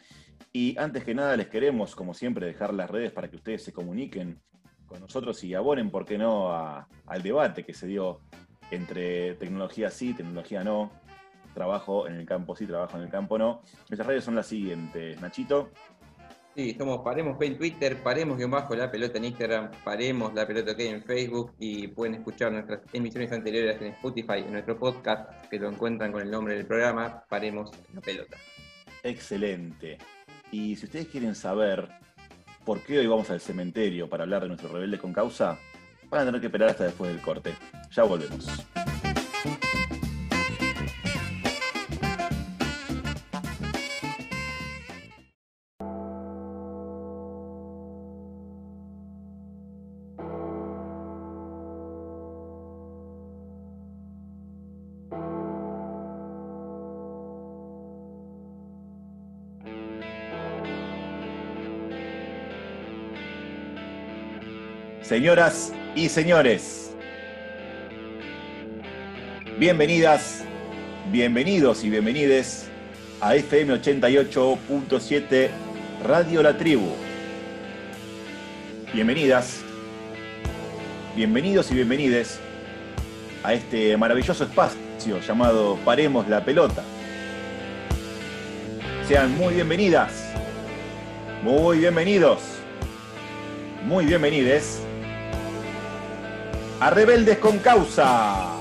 [0.52, 3.72] Y antes que nada les queremos, como siempre, dejar las redes para que ustedes se
[3.72, 4.42] comuniquen
[4.84, 8.20] con nosotros y abonen, ¿por qué no?, al debate que se dio
[8.70, 10.92] entre tecnología sí, tecnología no,
[11.54, 13.62] trabajo en el campo sí, trabajo en el campo no.
[13.88, 15.70] Nuestras redes son las siguientes, Nachito.
[16.54, 20.76] Sí, somos Paremos en Twitter, Paremos guion bajo la pelota en Instagram, Paremos la pelota
[20.76, 25.58] que en Facebook y pueden escuchar nuestras emisiones anteriores en Spotify, en nuestro podcast, que
[25.58, 28.36] lo encuentran con el nombre del programa, Paremos la pelota.
[29.02, 29.96] Excelente.
[30.50, 31.88] Y si ustedes quieren saber
[32.66, 35.58] por qué hoy vamos al cementerio para hablar de nuestro rebelde con causa,
[36.10, 37.54] van a tener que esperar hasta después del corte.
[37.90, 38.46] Ya volvemos.
[65.12, 66.90] Señoras y señores,
[69.58, 70.42] bienvenidas,
[71.10, 72.70] bienvenidos y bienvenides
[73.20, 75.50] a FM 88.7
[76.02, 76.88] Radio La Tribu.
[78.94, 79.60] Bienvenidas,
[81.14, 82.40] bienvenidos y bienvenides
[83.44, 86.82] a este maravilloso espacio llamado Paremos la Pelota.
[89.06, 90.32] Sean muy bienvenidas,
[91.42, 92.40] muy bienvenidos,
[93.84, 94.80] muy bienvenides
[96.82, 98.58] a Rebeldes con Causa.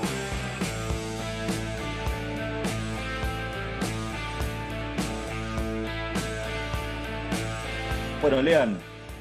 [8.20, 8.78] Bueno, Lean,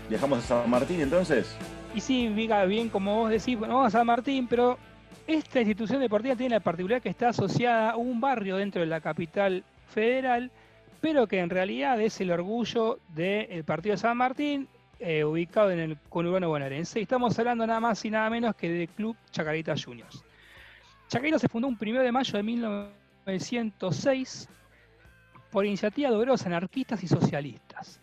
[0.07, 1.57] viajamos a San Martín entonces.
[1.95, 4.77] Y sí, Viga, bien como vos decís, bueno, vamos a San Martín, pero
[5.25, 9.01] esta institución deportiva tiene la particularidad que está asociada a un barrio dentro de la
[9.01, 10.51] capital federal,
[11.01, 14.67] pero que en realidad es el orgullo del partido de San Martín,
[15.01, 16.99] eh, ubicado en el conurbano bonaerense.
[16.99, 20.23] Y estamos hablando nada más y nada menos que del Club Chacarita Juniors.
[21.07, 24.49] Chacarita se fundó un 1 de mayo de 1906
[25.51, 27.99] por iniciativa de obreros anarquistas y socialistas.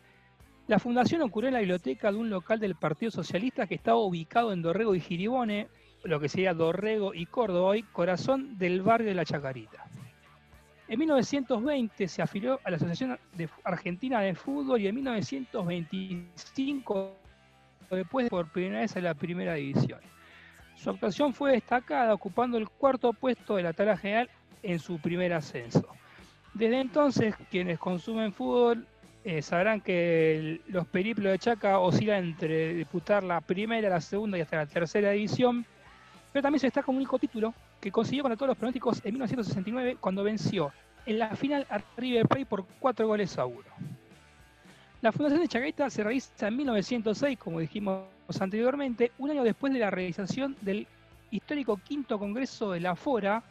[0.66, 4.52] La fundación ocurrió en la biblioteca de un local del Partido Socialista que estaba ubicado
[4.52, 5.68] en Dorrego y Giribone,
[6.04, 9.86] lo que sería Dorrego y Córdoba, hoy corazón del barrio de La Chacarita.
[10.88, 13.18] En 1920 se afilió a la Asociación
[13.62, 17.14] Argentina de Fútbol y en 1925
[17.90, 20.00] después por primera vez a la primera división.
[20.76, 24.30] Su actuación fue destacada, ocupando el cuarto puesto de la tabla general
[24.62, 25.86] en su primer ascenso.
[26.54, 28.86] Desde entonces, quienes consumen fútbol
[29.24, 34.40] eh, sabrán que los periplos de Chaca oscilan entre disputar la primera, la segunda y
[34.40, 35.66] hasta la tercera división,
[36.32, 39.96] pero también se destaca un único título que consiguió contra todos los pronósticos en 1969
[40.00, 40.72] cuando venció
[41.06, 43.68] en la final a River Plate por cuatro goles a uno.
[45.00, 48.04] La fundación de Chacarita se realiza en 1906, como dijimos
[48.40, 50.86] anteriormente, un año después de la realización del
[51.30, 53.42] histórico quinto congreso de la FORA,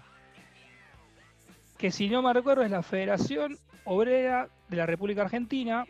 [1.78, 5.86] que si no me recuerdo es la Federación Obrera de la República Argentina,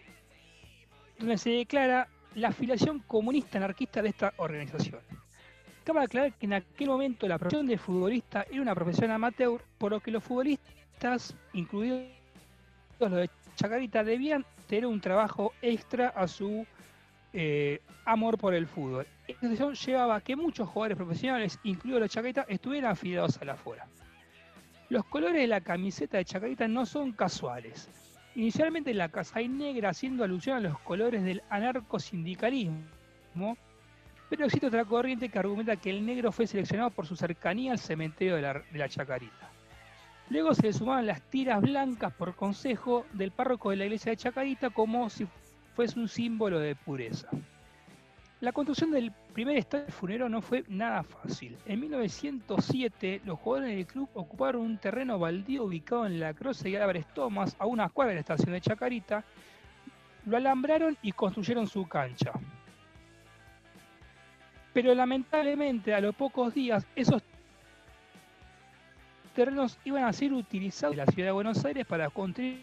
[1.18, 5.02] donde se declara la afiliación comunista anarquista de esta organización.
[5.88, 9.94] Cabe aclarar que en aquel momento la profesión de futbolista era una profesión amateur, por
[9.94, 12.02] lo que los futbolistas, incluidos
[13.00, 16.68] los de Chacarita, debían tener un trabajo extra a su
[17.32, 19.08] eh, amor por el fútbol.
[19.30, 23.56] Esta situación llevaba a que muchos jugadores profesionales, incluidos los Chacarita, estuvieran afiliados a la
[23.56, 23.88] fuera.
[24.90, 27.90] Los colores de la camiseta de Chacarita no son casuales.
[28.36, 33.56] Inicialmente la casay negra haciendo alusión a los colores del anarcosindicalismo,
[34.30, 37.80] pero existe otra corriente que argumenta que el negro fue seleccionado por su cercanía al
[37.80, 39.50] cementerio de la, de Chacarita.
[40.30, 44.18] Luego se le sumaban las tiras blancas por consejo del párroco de la iglesia de
[44.18, 45.26] Chacarita como si
[45.76, 47.30] fuese un símbolo de pureza.
[48.40, 51.58] La construcción del primer estadio funero no fue nada fácil.
[51.66, 56.76] En 1907, los jugadores del club ocuparon un terreno baldío ubicado en la Croce y
[56.76, 59.24] Álvarez Thomas, a unas cuadras de la estación de Chacarita,
[60.26, 62.34] lo alambraron y construyeron su cancha.
[64.78, 67.24] Pero lamentablemente, a los pocos días, esos
[69.34, 72.62] terrenos iban a ser utilizados en la ciudad de Buenos Aires para construir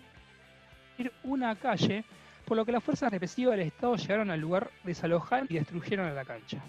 [1.25, 2.05] una calle,
[2.45, 6.13] por lo que las fuerzas represivas del Estado llegaron al lugar, desalojaron y destruyeron a
[6.13, 6.63] la cancha.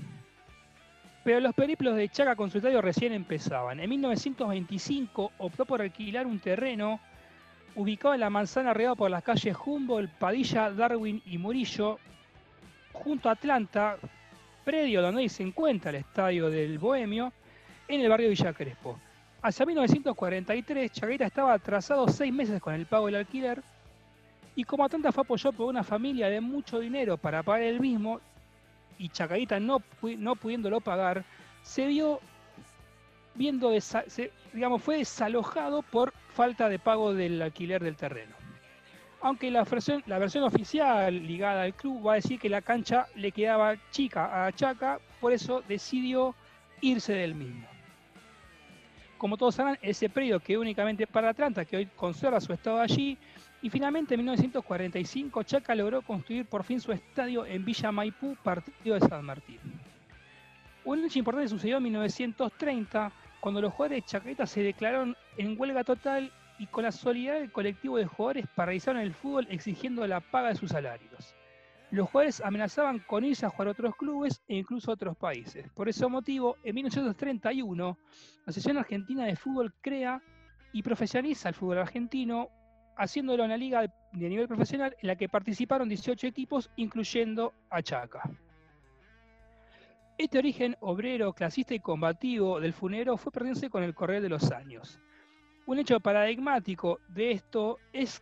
[1.24, 3.80] Pero los periplos de Chaca con su estadio recién empezaban.
[3.80, 7.00] En 1925 optó por alquilar un terreno
[7.76, 12.00] ubicado en la manzana regado por las calles Humboldt, Padilla, Darwin y Murillo,
[12.94, 14.00] junto a Atlanta,
[14.66, 17.32] predio donde hoy se encuentra el estadio del Bohemio,
[17.88, 19.00] en el barrio Villa Crespo.
[19.42, 23.62] Hacia 1943, Chacarita estaba atrasado seis meses con el pago del alquiler
[24.56, 28.20] y como Atlanta fue apoyado por una familia de mucho dinero para pagar el mismo
[28.98, 29.84] y Chacarita no,
[30.18, 31.24] no pudiéndolo pagar,
[31.62, 32.20] se vio
[33.36, 33.72] viendo,
[34.54, 38.45] digamos, fue desalojado por falta de pago del alquiler del terreno.
[39.26, 43.76] Aunque la versión, oficial ligada al club va a decir que la cancha le quedaba
[43.90, 46.36] chica a Chaca, por eso decidió
[46.80, 47.66] irse del mismo.
[49.18, 53.18] Como todos saben, ese predio quedó únicamente para Atlanta, que hoy conserva su estado allí,
[53.64, 58.94] y finalmente en 1945 Chaca logró construir por fin su estadio en Villa Maipú, partido
[58.94, 59.60] de San Martín.
[60.84, 65.84] Un hecho importante sucedió en 1930, cuando los jugadores de Chacarita se declararon en huelga
[65.84, 70.50] total y con la solidaridad del colectivo de jugadores paralizaron el fútbol exigiendo la paga
[70.50, 71.36] de sus salarios.
[71.92, 75.70] Los jugadores amenazaban con irse a jugar a otros clubes e incluso a otros países.
[75.74, 80.22] Por ese motivo, en 1931, la Asociación Argentina de Fútbol crea
[80.74, 82.50] y profesionaliza el fútbol argentino,
[82.98, 88.30] haciéndolo una liga de nivel profesional en la que participaron 18 equipos, incluyendo a Chaca.
[90.18, 94.52] Este origen obrero, clasista y combativo del funero fue perdiéndose con el correr de los
[94.52, 95.00] años.
[95.66, 98.22] Un hecho paradigmático de esto es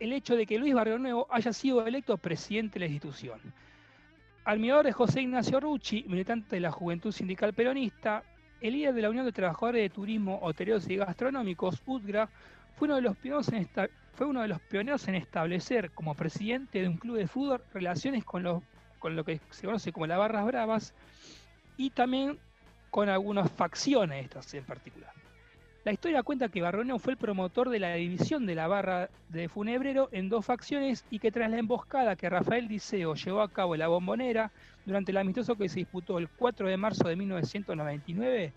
[0.00, 3.40] el hecho de que Luis Barrio Nuevo haya sido electo presidente de la institución.
[4.44, 8.22] Admirador de José Ignacio Rucci, militante de la Juventud Sindical Peronista,
[8.60, 12.28] el líder de la Unión de Trabajadores de Turismo, Hoteleros y Gastronómicos, UTGRA,
[12.76, 12.96] fue uno,
[14.42, 18.62] de los pioneros en establecer como presidente de un club de fútbol relaciones con, lo
[19.24, 20.94] que se conoce como las barras bravas
[21.76, 22.38] y también
[22.90, 25.12] con algunas facciones estas en particular.
[25.88, 29.48] La historia cuenta que Barroneo fue el promotor de la división de la barra de
[29.48, 33.74] Funebrero en dos facciones y que tras la emboscada que Rafael Diceo llevó a cabo
[33.74, 34.52] en la bombonera
[34.84, 38.52] durante el amistoso que se disputó el 4 de marzo de 1999,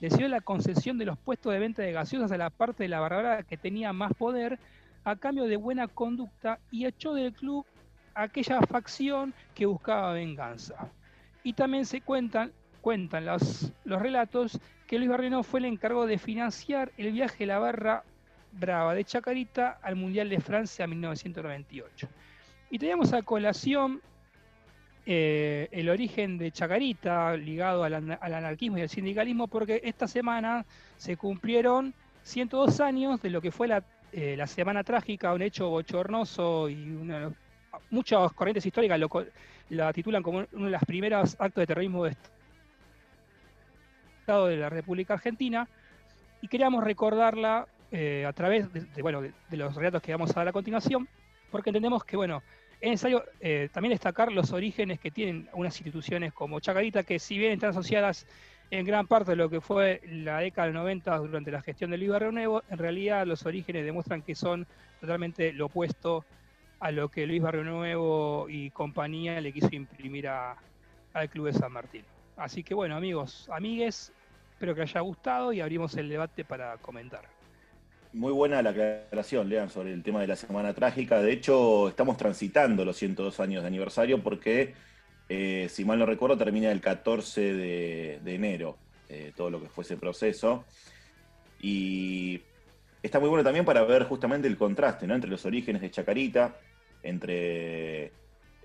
[0.00, 3.00] decidió la concesión de los puestos de venta de gaseosas a la parte de la
[3.00, 4.58] barra que tenía más poder
[5.04, 7.66] a cambio de buena conducta y echó del club
[8.14, 10.90] aquella facción que buscaba venganza.
[11.42, 14.58] Y también se cuentan, cuentan los relatos
[14.90, 18.02] que Luis Barreno fue el encargado de financiar el viaje de la barra
[18.50, 22.08] brava de Chacarita al Mundial de Francia 1998.
[22.72, 24.00] Y teníamos a colación
[25.06, 30.08] eh, el origen de Chacarita ligado al, ana- al anarquismo y al sindicalismo, porque esta
[30.08, 30.66] semana
[30.96, 35.68] se cumplieron 102 años de lo que fue la, eh, la Semana Trágica, un hecho
[35.68, 36.74] bochornoso y
[37.90, 39.08] muchas corrientes históricas lo
[39.68, 42.16] la titulan como uno de los primeros actos de terrorismo de
[44.38, 45.68] De la República Argentina,
[46.40, 50.48] y queríamos recordarla eh, a través de, bueno, de, los relatos que vamos a dar
[50.48, 51.08] a continuación,
[51.50, 52.42] porque entendemos que bueno,
[52.80, 57.36] es necesario eh, también destacar los orígenes que tienen unas instituciones como Chacarita, que si
[57.36, 58.26] bien están asociadas
[58.70, 61.98] en gran parte de lo que fue la década del 90 durante la gestión de
[61.98, 64.66] Luis Nuevo, en realidad los orígenes demuestran que son
[65.00, 66.24] totalmente lo opuesto
[66.78, 70.56] a lo que Luis Barrio Nuevo y compañía le quiso imprimir a-
[71.12, 72.04] al Club de San Martín.
[72.36, 74.12] Así que bueno, amigos, amigues,
[74.60, 77.22] espero que haya gustado y abrimos el debate para comentar.
[78.12, 81.22] Muy buena la aclaración, Lean, sobre el tema de la Semana Trágica.
[81.22, 84.74] De hecho, estamos transitando los 102 años de aniversario porque,
[85.30, 88.76] eh, si mal no recuerdo, termina el 14 de, enero,
[89.08, 90.66] eh, todo lo que fue ese proceso.
[91.62, 92.42] Y
[93.02, 95.14] está muy bueno también para ver justamente el contraste ¿no?
[95.14, 96.54] entre los orígenes de Chacarita,
[97.02, 98.12] entre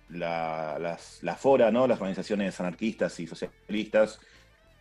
[0.10, 1.88] la, las, la FORA, ¿no?
[1.88, 4.20] las organizaciones anarquistas y socialistas,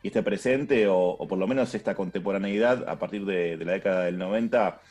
[0.05, 4.05] y este presente, o, o por lo menos esta contemporaneidad a partir de, la década
[4.05, 4.83] del 90,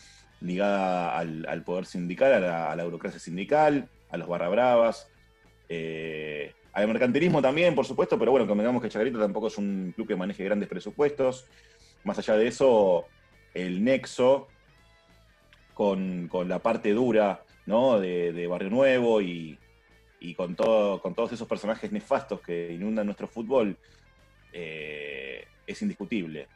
[0.42, 5.08] ligada al, poder sindical, a la, a burocracia sindical, a los barra bravas,
[5.70, 10.08] eh, al mercantilismo también, por supuesto, pero bueno, convengamos que Chacarita tampoco es un club
[10.08, 11.46] que maneje grandes presupuestos.
[12.04, 13.06] Más allá de eso,
[13.54, 14.48] el nexo
[15.76, 18.00] con, con la parte dura ¿no?
[18.00, 19.60] de, de Barrio Nuevo y,
[20.20, 23.78] y con, todo, con todos esos personajes nefastos que inundan nuestro fútbol,
[24.54, 26.48] eh, es indiscutible.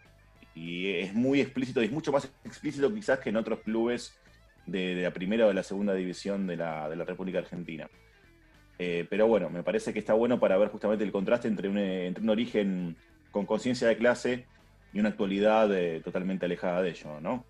[0.56, 4.18] Y es muy explícito, y es mucho más explícito quizás que en otros clubes
[4.66, 7.89] de, la primera o de la segunda división de la, de la República Argentina.
[8.80, 11.78] Eh, pero bueno, me parece que está bueno para ver justamente el contraste entre un,
[11.78, 12.95] eh, origen
[13.32, 14.45] con conciencia de clase
[14.93, 15.70] y una actualidad
[16.02, 17.43] totalmente alejada de ello, ¿no?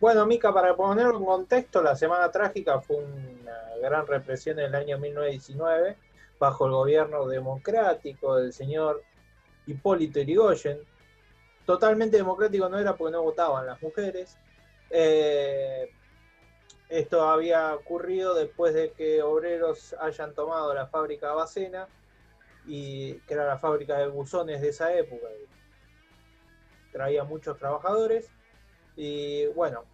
[0.00, 3.52] Bueno, Mica, para ponerlo en contexto, la Semana Trágica fue una
[3.82, 5.96] gran represión en el año 1919
[6.38, 9.04] bajo el gobierno democrático del señor
[9.70, 10.80] Hipólito Yrigoyen.
[11.66, 14.36] Totalmente democrático no era porque no votaban las mujeres.
[14.90, 15.90] Eh,
[16.88, 21.86] esto había ocurrido después de que obreros hayan tomado la fábrica Bacena,
[22.66, 25.26] y, que era la fábrica de buzones de esa época.
[26.92, 28.28] Traía muchos trabajadores.
[28.96, 29.84] Y bueno,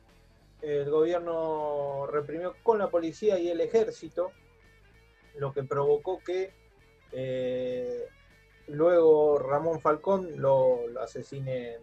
[0.63, 4.33] el gobierno reprimió con la policía y el ejército,
[5.37, 6.53] lo que provocó que
[7.13, 8.09] eh,
[8.69, 11.79] luego Ramón Falcón lo, lo asesine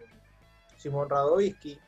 [0.77, 1.79] Simón Radovisky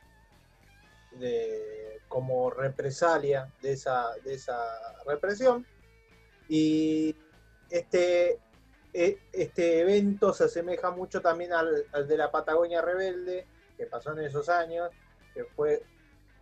[1.12, 4.58] de, como represalia de esa, de esa
[5.06, 5.66] represión.
[6.48, 7.16] Y
[7.70, 8.40] este,
[8.94, 14.12] e- este evento se asemeja mucho también al, al de la Patagonia Rebelde, que pasó
[14.12, 14.90] en esos años,
[15.34, 15.84] que fue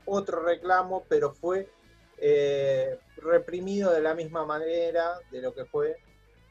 [0.06, 1.70] otro reclamo, pero fue
[2.18, 5.98] eh, reprimido de la misma manera de lo que fue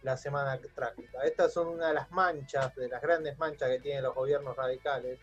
[0.03, 1.23] la Semana Trágica.
[1.25, 5.19] Estas son una de las manchas, de las grandes manchas que tienen los gobiernos radicales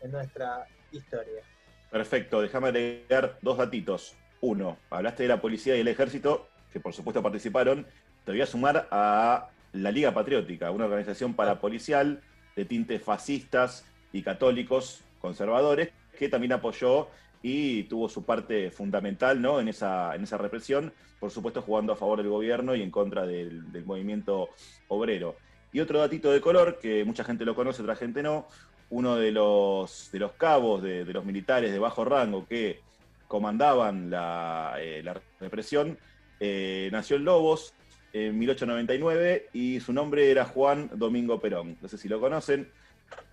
[0.00, 1.42] en nuestra historia.
[1.90, 4.16] Perfecto, déjame agregar dos datitos.
[4.40, 7.86] Uno, hablaste de la policía y el ejército, que por supuesto participaron.
[8.24, 12.22] Te voy a sumar a la Liga Patriótica, una organización parapolicial
[12.56, 17.08] de tintes fascistas y católicos conservadores, que también apoyó
[17.42, 19.60] y tuvo su parte fundamental ¿no?
[19.60, 23.26] en, esa, en esa represión, por supuesto jugando a favor del gobierno y en contra
[23.26, 24.50] del, movimiento
[24.88, 25.36] obrero.
[25.72, 28.46] Y otro datito de color, que mucha gente lo conoce, otra gente no,
[28.90, 32.80] uno de los, de los cabos de, los militares de bajo rango que
[33.28, 35.96] comandaban la, eh, la represión,
[36.40, 37.74] eh, nació en Lobos
[38.12, 41.76] en 1899 y su nombre era Juan Domingo Perón.
[41.80, 42.68] No sé si lo conocen,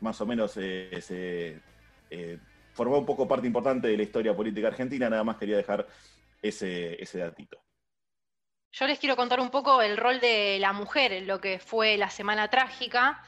[0.02, 1.60] más o menos eh, se,
[2.78, 5.88] formó un poco parte importante de la historia política argentina, nada más quería dejar
[6.42, 7.58] ese, datito.
[8.72, 11.98] Yo les quiero contar un poco el rol de la mujer en lo que fue
[11.98, 13.24] la Semana Trágica,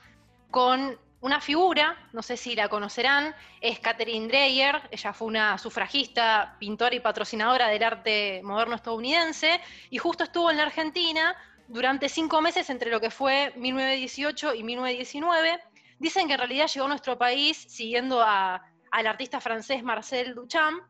[0.52, 6.56] con una figura, no sé si la conocerán, es Catherine Dreyer, ella fue una sufragista,
[6.60, 11.36] pintora y patrocinadora del arte moderno estadounidense, y justo estuvo en la Argentina
[11.68, 15.60] durante cinco meses entre lo que fue 1918 y 1919.
[15.98, 18.62] Dicen que en realidad llegó a nuestro país siguiendo a-
[18.92, 20.82] al artista francés Marcel Duchamp,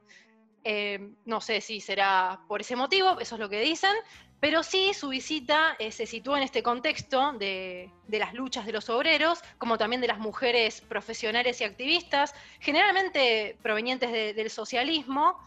[0.63, 3.93] eh, no sé si será por ese motivo, eso es lo que dicen,
[4.41, 8.71] pero sí su visita eh, se sitúa en este contexto de, de las luchas de
[8.71, 15.37] los obreros, como también de las mujeres profesionales y activistas, generalmente provenientes de- del socialismo,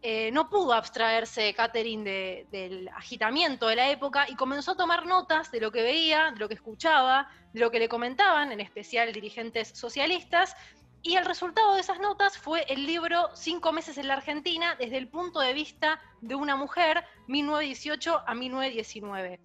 [0.00, 5.04] eh, no pudo abstraerse Catherine de- del agitamiento de la época y comenzó a tomar
[5.06, 8.60] notas de lo que veía, de lo que escuchaba, de lo que le comentaban, en
[8.60, 10.54] especial dirigentes socialistas,
[11.02, 14.96] y el resultado de esas notas fue el libro Cinco meses en la Argentina desde
[14.96, 19.40] el punto de vista de una mujer, 1918 a 1919.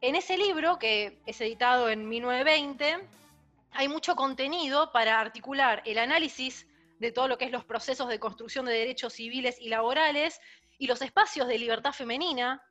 [0.00, 3.08] En ese libro, que es editado en 1920,
[3.72, 6.66] hay mucho contenido para articular el análisis
[6.98, 10.40] de todo lo que es los procesos de construcción de derechos civiles y laborales
[10.78, 12.62] y los espacios de libertad femenina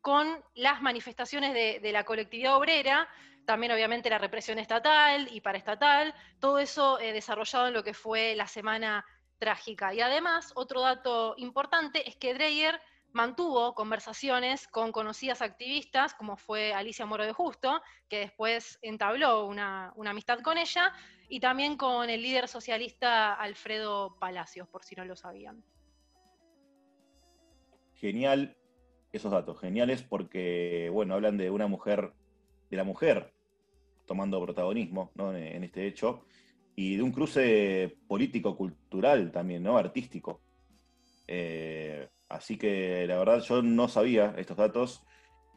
[0.00, 3.08] con las manifestaciones de, de la colectividad obrera,
[3.44, 8.34] también obviamente la represión estatal y paraestatal, todo eso eh, desarrollado en lo que fue
[8.36, 9.04] la Semana
[9.38, 9.92] Trágica.
[9.94, 12.80] Y además, otro dato importante es que Dreyer
[13.12, 19.92] mantuvo conversaciones con conocidas activistas, como fue Alicia Moro de Justo, que después entabló una,
[19.96, 20.92] una amistad con ella,
[21.28, 25.64] y también con el líder socialista Alfredo Palacios, por si no lo sabían.
[27.94, 28.56] Genial
[29.12, 32.12] esos datos, geniales porque, bueno, hablan de una mujer,
[32.70, 33.32] de la mujer
[34.06, 35.36] tomando protagonismo ¿no?
[35.36, 36.24] en, este hecho,
[36.74, 39.78] y de un cruce político-cultural también, ¿no?
[39.78, 40.42] Artístico.
[41.28, 45.04] Eh, así que la verdad yo no sabía estos datos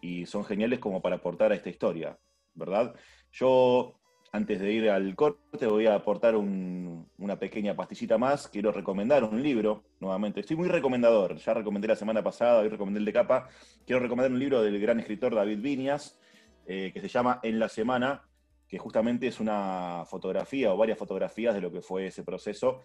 [0.01, 2.20] y son geniales como para aportar a esta historia,
[2.53, 2.93] ¿verdad?
[3.32, 3.99] Yo,
[4.32, 8.47] antes de ir al corte, voy a aportar un- una pequeña pastillita más.
[8.49, 10.41] Quiero recomendar un libro, nuevamente.
[10.41, 11.38] Estoy muy recomendador.
[11.38, 13.47] Ya recomendé la semana pasada, hoy recomendé el de capa.
[13.86, 16.20] Quiero recomendar un libro del gran escritor David Viñas,
[16.66, 18.24] eh, que se llama En la Semana,
[18.68, 22.82] que justamente es una fotografía o varias fotografías de lo que fue ese proceso.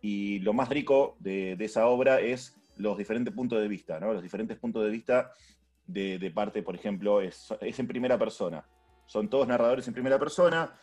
[0.00, 4.12] Y lo más rico de, esa obra es los diferentes puntos de vista, ¿no?
[4.12, 5.32] Los diferentes puntos de vista
[5.86, 8.66] de, parte, por ejemplo, es, es en primera persona.
[9.06, 10.74] Son todos narradores en primera persona.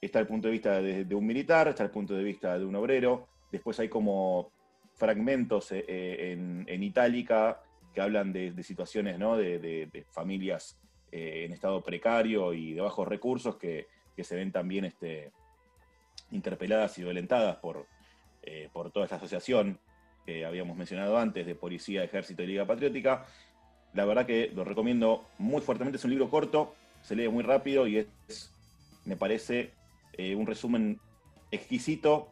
[0.00, 2.76] Está el punto de vista de, un militar, está el punto de vista de un
[2.76, 3.28] obrero.
[3.50, 4.52] Después hay como
[4.94, 7.62] fragmentos eh, eh, en, en itálica
[7.94, 9.36] que hablan de, situaciones, ¿no?
[9.36, 10.78] De familias
[11.12, 15.32] eh, en estado precario y de bajos recursos que, que se ven también este,
[16.30, 17.86] interpeladas y violentadas por,
[18.42, 19.78] eh, por toda esta asociación
[20.26, 23.24] que habíamos mencionado antes de Policía, Ejército y Liga Patriótica.
[23.94, 25.96] La verdad que lo recomiendo muy fuertemente.
[25.96, 28.52] Es un libro corto, se lee muy rápido y es,
[29.04, 29.72] me parece,
[30.12, 31.00] eh, un resumen
[31.50, 32.28] exquisito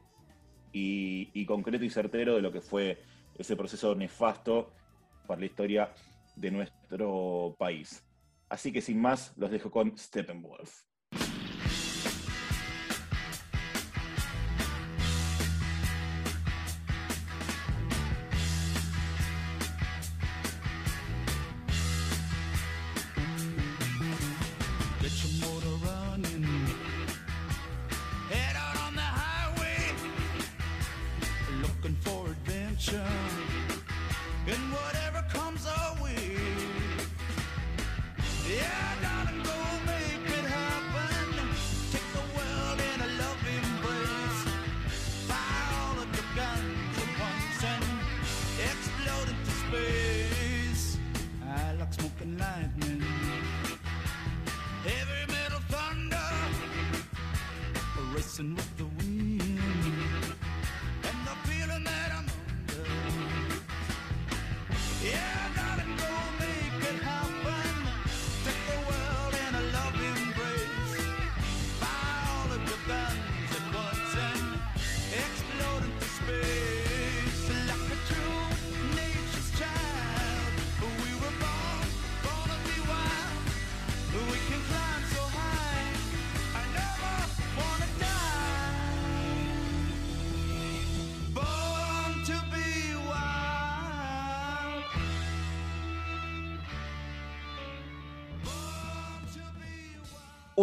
[0.72, 2.98] y, y concreto y certero de lo que fue
[3.38, 4.70] ese proceso nefasto
[5.26, 5.94] para la historia
[6.36, 8.05] de nuestro país.
[8.48, 10.84] Así que sin más, los dejo con Steppenwolf.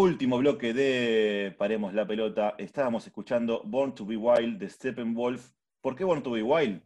[0.03, 2.55] Último bloque de Paremos la pelota.
[2.57, 5.51] Estábamos escuchando Born to be Wild de Steppenwolf.
[5.79, 6.81] ¿Por qué Born to be Wild?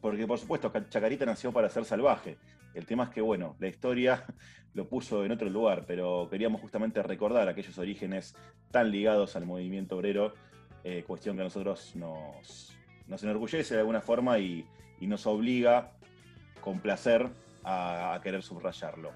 [0.00, 2.38] Porque por supuesto Chacarita nació para ser salvaje.
[2.74, 4.24] El tema es que, bueno, la historia
[4.74, 8.34] lo puso en otro lugar, pero queríamos justamente recordar aquellos orígenes
[8.72, 10.34] tan ligados al movimiento obrero,
[10.82, 14.66] eh, cuestión que a nosotros nos, nos enorgullece de alguna forma y,
[14.98, 15.92] y nos obliga
[16.60, 17.28] con placer
[17.62, 19.12] a, a querer subrayarlo.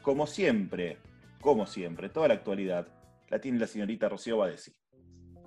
[0.00, 0.96] Como siempre,
[1.44, 2.88] como siempre, toda la actualidad
[3.28, 4.72] la tiene la señorita Rocío Badesi.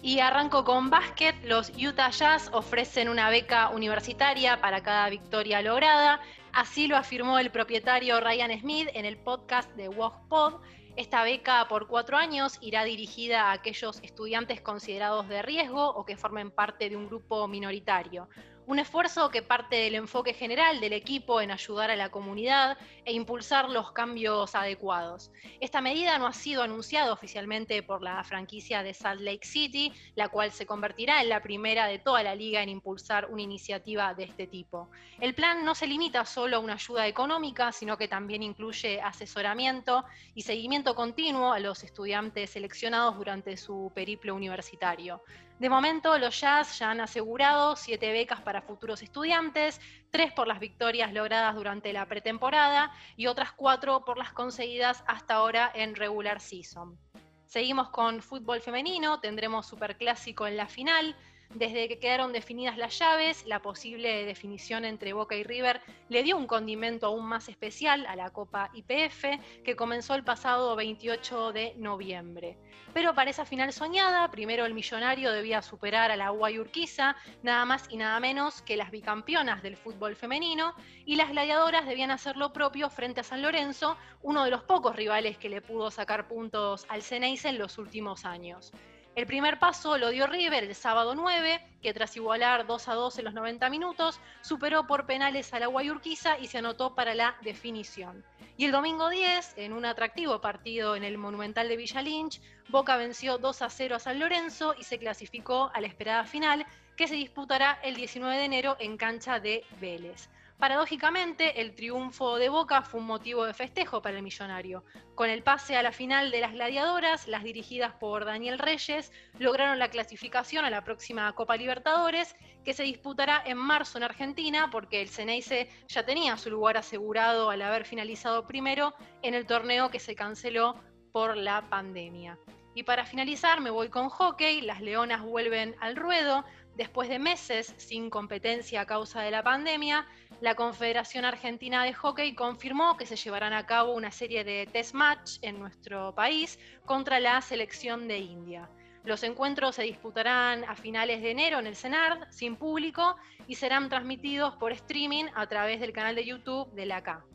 [0.03, 1.35] Y arranco con básquet.
[1.43, 6.21] Los Utah Jazz ofrecen una beca universitaria para cada victoria lograda.
[6.53, 10.61] Así lo afirmó el propietario Ryan Smith en el podcast de WOGPod.
[10.97, 16.15] Esta beca por cuatro años irá dirigida a aquellos estudiantes considerados de riesgo o que
[16.15, 18.29] formen parte de un grupo minoritario.
[18.67, 23.13] Un esfuerzo que parte del enfoque general del equipo en ayudar a la comunidad e
[23.13, 25.31] impulsar los cambios adecuados.
[25.61, 30.27] Esta medida no ha sido anunciada oficialmente por la franquicia de Salt Lake City, la
[30.27, 34.25] cual se convertirá en la primera de toda la liga en impulsar una iniciativa de
[34.25, 34.89] este tipo.
[35.21, 40.03] El plan no se limita solo a una ayuda económica, sino que también incluye asesoramiento
[40.35, 45.21] y seguimiento continuo a los estudiantes seleccionados durante su periplo universitario.
[45.59, 49.79] De momento, los Jazz ya han asegurado siete becas para futuros estudiantes,
[50.11, 55.35] tres por las victorias logradas durante la pretemporada y otras cuatro por las conseguidas hasta
[55.35, 56.97] ahora en regular season.
[57.45, 61.15] Seguimos con fútbol femenino, tendremos superclásico en la final.
[61.53, 66.37] Desde que quedaron definidas las llaves, la posible definición entre Boca y River le dio
[66.37, 71.73] un condimento aún más especial a la Copa IPF que comenzó el pasado 28 de
[71.77, 72.57] noviembre.
[72.93, 77.85] Pero para esa final soñada, primero el millonario debía superar a la Guayurquiza, nada más
[77.89, 80.73] y nada menos que las bicampeonas del fútbol femenino,
[81.05, 84.95] y las gladiadoras debían hacer lo propio frente a San Lorenzo, uno de los pocos
[84.95, 88.73] rivales que le pudo sacar puntos al Ceneice en los últimos años.
[89.17, 93.17] El primer paso lo dio River el sábado 9, que tras igualar 2 a 2
[93.17, 97.35] en los 90 minutos, superó por penales a la Guayurquiza y se anotó para la
[97.41, 98.23] definición.
[98.57, 102.39] Y el domingo 10, en un atractivo partido en el Monumental de Villa Lynch,
[102.69, 106.67] Boca venció 2 a 0 a San Lorenzo y se clasificó a la esperada final,
[106.95, 110.29] que se disputará el 19 de enero en cancha de Vélez.
[110.59, 114.83] Paradójicamente, el triunfo de Boca fue un motivo de festejo para el millonario.
[115.13, 119.77] Con el pase a la final de las gladiadoras, las dirigidas por Daniel Reyes, lograron
[119.77, 122.35] la clasificación a la próxima Copa Libertadores,
[122.65, 127.51] que se disputará en marzo en Argentina, porque el Ceneice ya tenía su lugar asegurado
[127.51, 130.81] al haber finalizado primero en el torneo que se canceló
[131.11, 132.39] por la pandemia.
[132.77, 134.61] Y para finalizar, me voy con hockey.
[134.61, 136.45] Las Leonas vuelven al ruedo.
[136.75, 140.05] Después de meses sin competencia a causa de la pandemia,
[140.39, 144.93] la Confederación Argentina de Hockey confirmó que se llevarán a cabo una serie de test
[144.93, 148.69] match en nuestro país contra la selección de India.
[149.03, 153.15] Los encuentros se disputarán a finales de enero en el CENARD, sin público,
[153.47, 157.25] y serán transmitidos por streaming a través del canal de YouTube de la CA.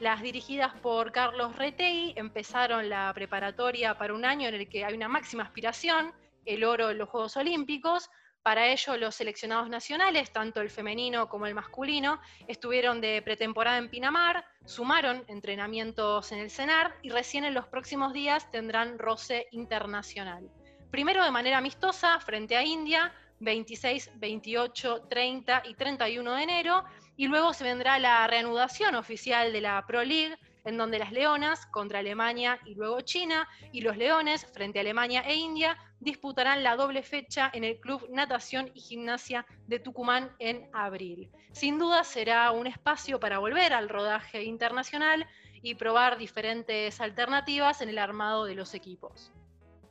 [0.00, 4.94] Las dirigidas por Carlos Retei empezaron la preparatoria para un año en el que hay
[4.94, 6.12] una máxima aspiración,
[6.46, 8.08] el oro en los Juegos Olímpicos,
[8.48, 13.90] para ello, los seleccionados nacionales, tanto el femenino como el masculino, estuvieron de pretemporada en
[13.90, 20.48] Pinamar, sumaron entrenamientos en el CENAR y recién en los próximos días tendrán roce internacional.
[20.90, 26.84] Primero de manera amistosa frente a India, 26, 28, 30 y 31 de enero,
[27.18, 30.38] y luego se vendrá la reanudación oficial de la Pro League,
[30.68, 35.22] en donde las Leonas contra Alemania y luego China, y los Leones frente a Alemania
[35.22, 40.68] e India disputarán la doble fecha en el Club Natación y Gimnasia de Tucumán en
[40.72, 41.30] abril.
[41.52, 45.26] Sin duda será un espacio para volver al rodaje internacional
[45.62, 49.32] y probar diferentes alternativas en el armado de los equipos.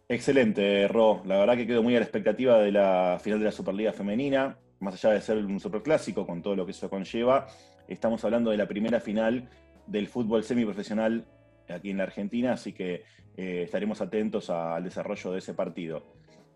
[0.10, 1.22] Excelente, Ro.
[1.26, 4.58] La verdad que quedo muy a la expectativa de la final de la Superliga Femenina.
[4.80, 7.48] Más allá de ser un superclásico con todo lo que eso conlleva,
[7.88, 9.50] estamos hablando de la primera final
[9.88, 11.26] del fútbol semiprofesional
[11.68, 13.04] aquí en la Argentina, así que
[13.36, 16.04] eh, estaremos atentos al desarrollo de ese partido.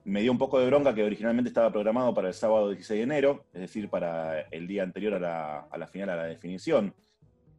[0.04, 3.04] Me dio un poco de bronca que originalmente estaba programado para el sábado 16 de
[3.04, 6.94] enero, es decir, para el día anterior a la, a la final, a la definición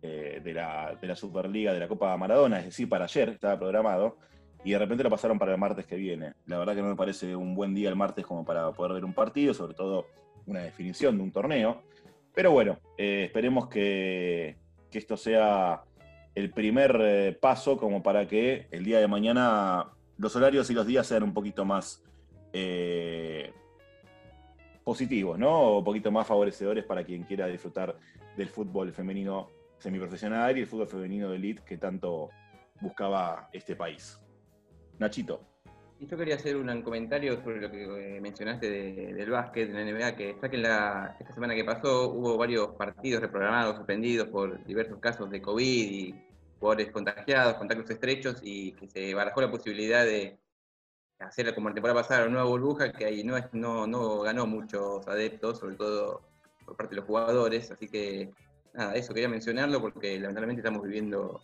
[0.02, 3.56] eh, de, la, de la Superliga de la Copa Maradona, es decir, para ayer estaba
[3.58, 4.18] programado,
[4.64, 6.34] y de repente lo pasaron para el martes que viene.
[6.46, 9.04] La verdad que no me parece un buen día el martes como para poder ver
[9.04, 10.06] un partido, sobre todo
[10.46, 11.82] una definición de un torneo.
[12.34, 14.56] Pero bueno, eh, esperemos que,
[14.93, 15.82] que esto sea
[16.36, 19.88] el primer eh, paso como para que el día de mañana
[20.18, 22.05] los horarios y los días sean un poquito más
[22.53, 23.53] eh,
[24.84, 25.78] positivos, ¿no?
[25.78, 27.97] Un poquito más favorecedores para quien quiera disfrutar
[28.36, 32.30] del fútbol femenino semiprofesional y el fútbol femenino de elite que tanto
[32.80, 34.20] buscaba este país.
[34.99, 35.51] Nachito.
[36.03, 39.74] Y yo quería hacer un comentario sobre lo que eh, mencionaste de- del básquet en
[39.74, 44.26] la NBA, que ya que la, esta semana que pasó hubo varios partidos reprogramados, suspendidos
[44.26, 46.14] por diversos casos de COVID y
[46.59, 50.40] jugadores contagiados, contactos estrechos, y que se barajó la posibilidad de
[51.20, 54.44] hacer como la temporada pasada una nueva burbuja, que ahí no, es- no, no ganó
[54.44, 56.22] muchos adeptos, sobre todo
[56.66, 58.28] por parte de los jugadores, así que
[58.74, 61.40] nada, eso quería mencionarlo porque lamentablemente estamos viviendo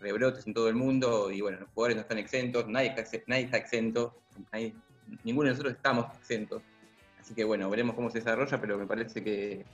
[0.00, 3.44] rebrotes en todo el mundo y bueno, los jugadores no están exentos, nadie está, nadie
[3.44, 4.20] está exento,
[5.24, 6.62] ninguno de nosotros estamos exentos.
[7.20, 9.64] Así que bueno, veremos cómo se desarrolla, pero me parece que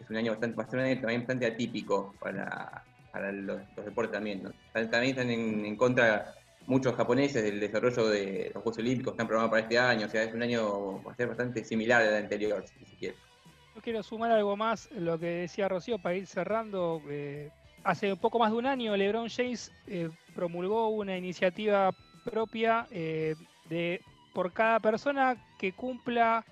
[0.00, 4.42] es un año bastante, año también bastante atípico para, para los, deportes también.
[4.72, 6.34] También están en, contra
[6.66, 10.10] muchos japoneses del desarrollo de los Juegos Olímpicos que están programados para este año, o
[10.10, 13.16] sea, es un año bastante similar al anterior, si se quiere.
[13.74, 17.00] yo quiero sumar algo más, lo que decía Rocío, para ir cerrando.
[17.08, 17.50] eh,
[17.86, 21.92] hace poco más de un año, LeBron James eh, promulgó una iniciativa
[22.24, 23.36] propia eh,
[23.68, 24.00] de
[24.34, 26.44] por cada persona que cumpla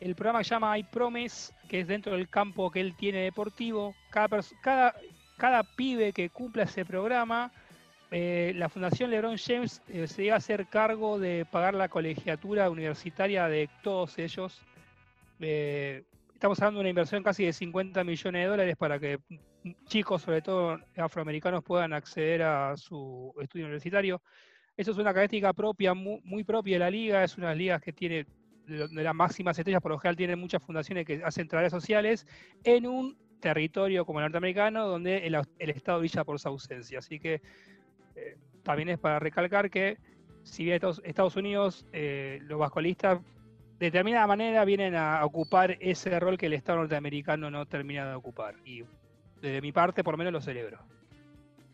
[0.00, 3.22] el programa que se llama I Promise, que es dentro del campo que él tiene
[3.22, 7.50] deportivo, cada, pibe que cumpla ese programa,
[8.10, 13.48] eh, la Fundación LeBron James se iba a hacer cargo de pagar la colegiatura universitaria
[13.48, 14.60] de todos ellos.
[15.40, 19.18] Estamos hablando de una inversión casi de 50 millones de dólares para que
[19.86, 24.22] chicos, sobre todo afroamericanos, puedan acceder a su estudio universitario.
[24.76, 27.58] Eso es una característica propia, mu- muy, propia de la liga, es una de las
[27.58, 28.26] ligas que tiene
[28.66, 32.26] de las máximas estrellas, por lo general tienen muchas fundaciones que hacen tareas sociales
[32.64, 36.98] en un territorio como el norteamericano, donde el, el Estado brilla por su ausencia.
[36.98, 37.40] Así que
[38.14, 39.96] eh, también es para recalcar que
[40.42, 43.20] si bien Estados, Estados Unidos, eh, los bascolistas,
[43.78, 48.16] de determinada manera vienen a ocupar ese rol que el Estado norteamericano no termina de
[48.16, 48.56] ocupar.
[49.40, 50.78] Desde mi parte, por menos lo celebro.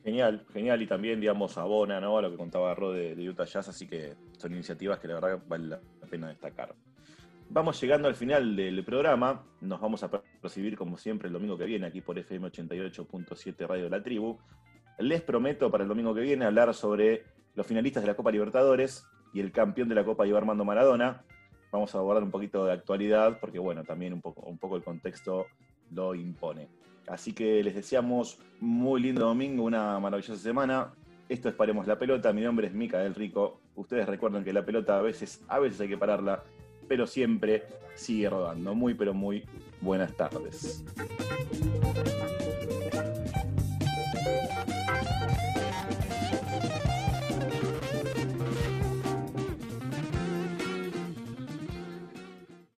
[0.04, 2.18] Genial, genial, y también, digamos, abona ¿no?
[2.18, 5.42] a lo que contaba Ro de, Utah Jazz, así que son iniciativas que la verdad
[5.48, 6.74] vale la pena destacar.
[7.48, 10.10] Vamos llegando al final del programa, nos vamos a
[10.42, 14.38] recibir como siempre el domingo que viene aquí por FM 88.7 Radio la Tribu.
[14.98, 19.06] Les prometo para el domingo que viene hablar sobre los finalistas de la Copa Libertadores
[19.32, 21.24] y el campeón de la Copa Diego Armando Maradona.
[21.72, 25.46] Vamos a abordar un poquito de actualidad, porque bueno, también un poco el contexto
[25.90, 26.68] lo impone.
[27.06, 30.92] Así que les deseamos muy lindo domingo, una maravillosa semana.
[31.28, 32.32] Esto es Paremos la Pelota.
[32.32, 33.60] Mi nombre es Micael Rico.
[33.76, 36.42] Ustedes recuerden que la pelota a veces, a veces hay que pararla,
[36.88, 38.74] pero siempre sigue rodando.
[38.74, 39.44] Muy, pero muy
[39.80, 40.84] buenas tardes.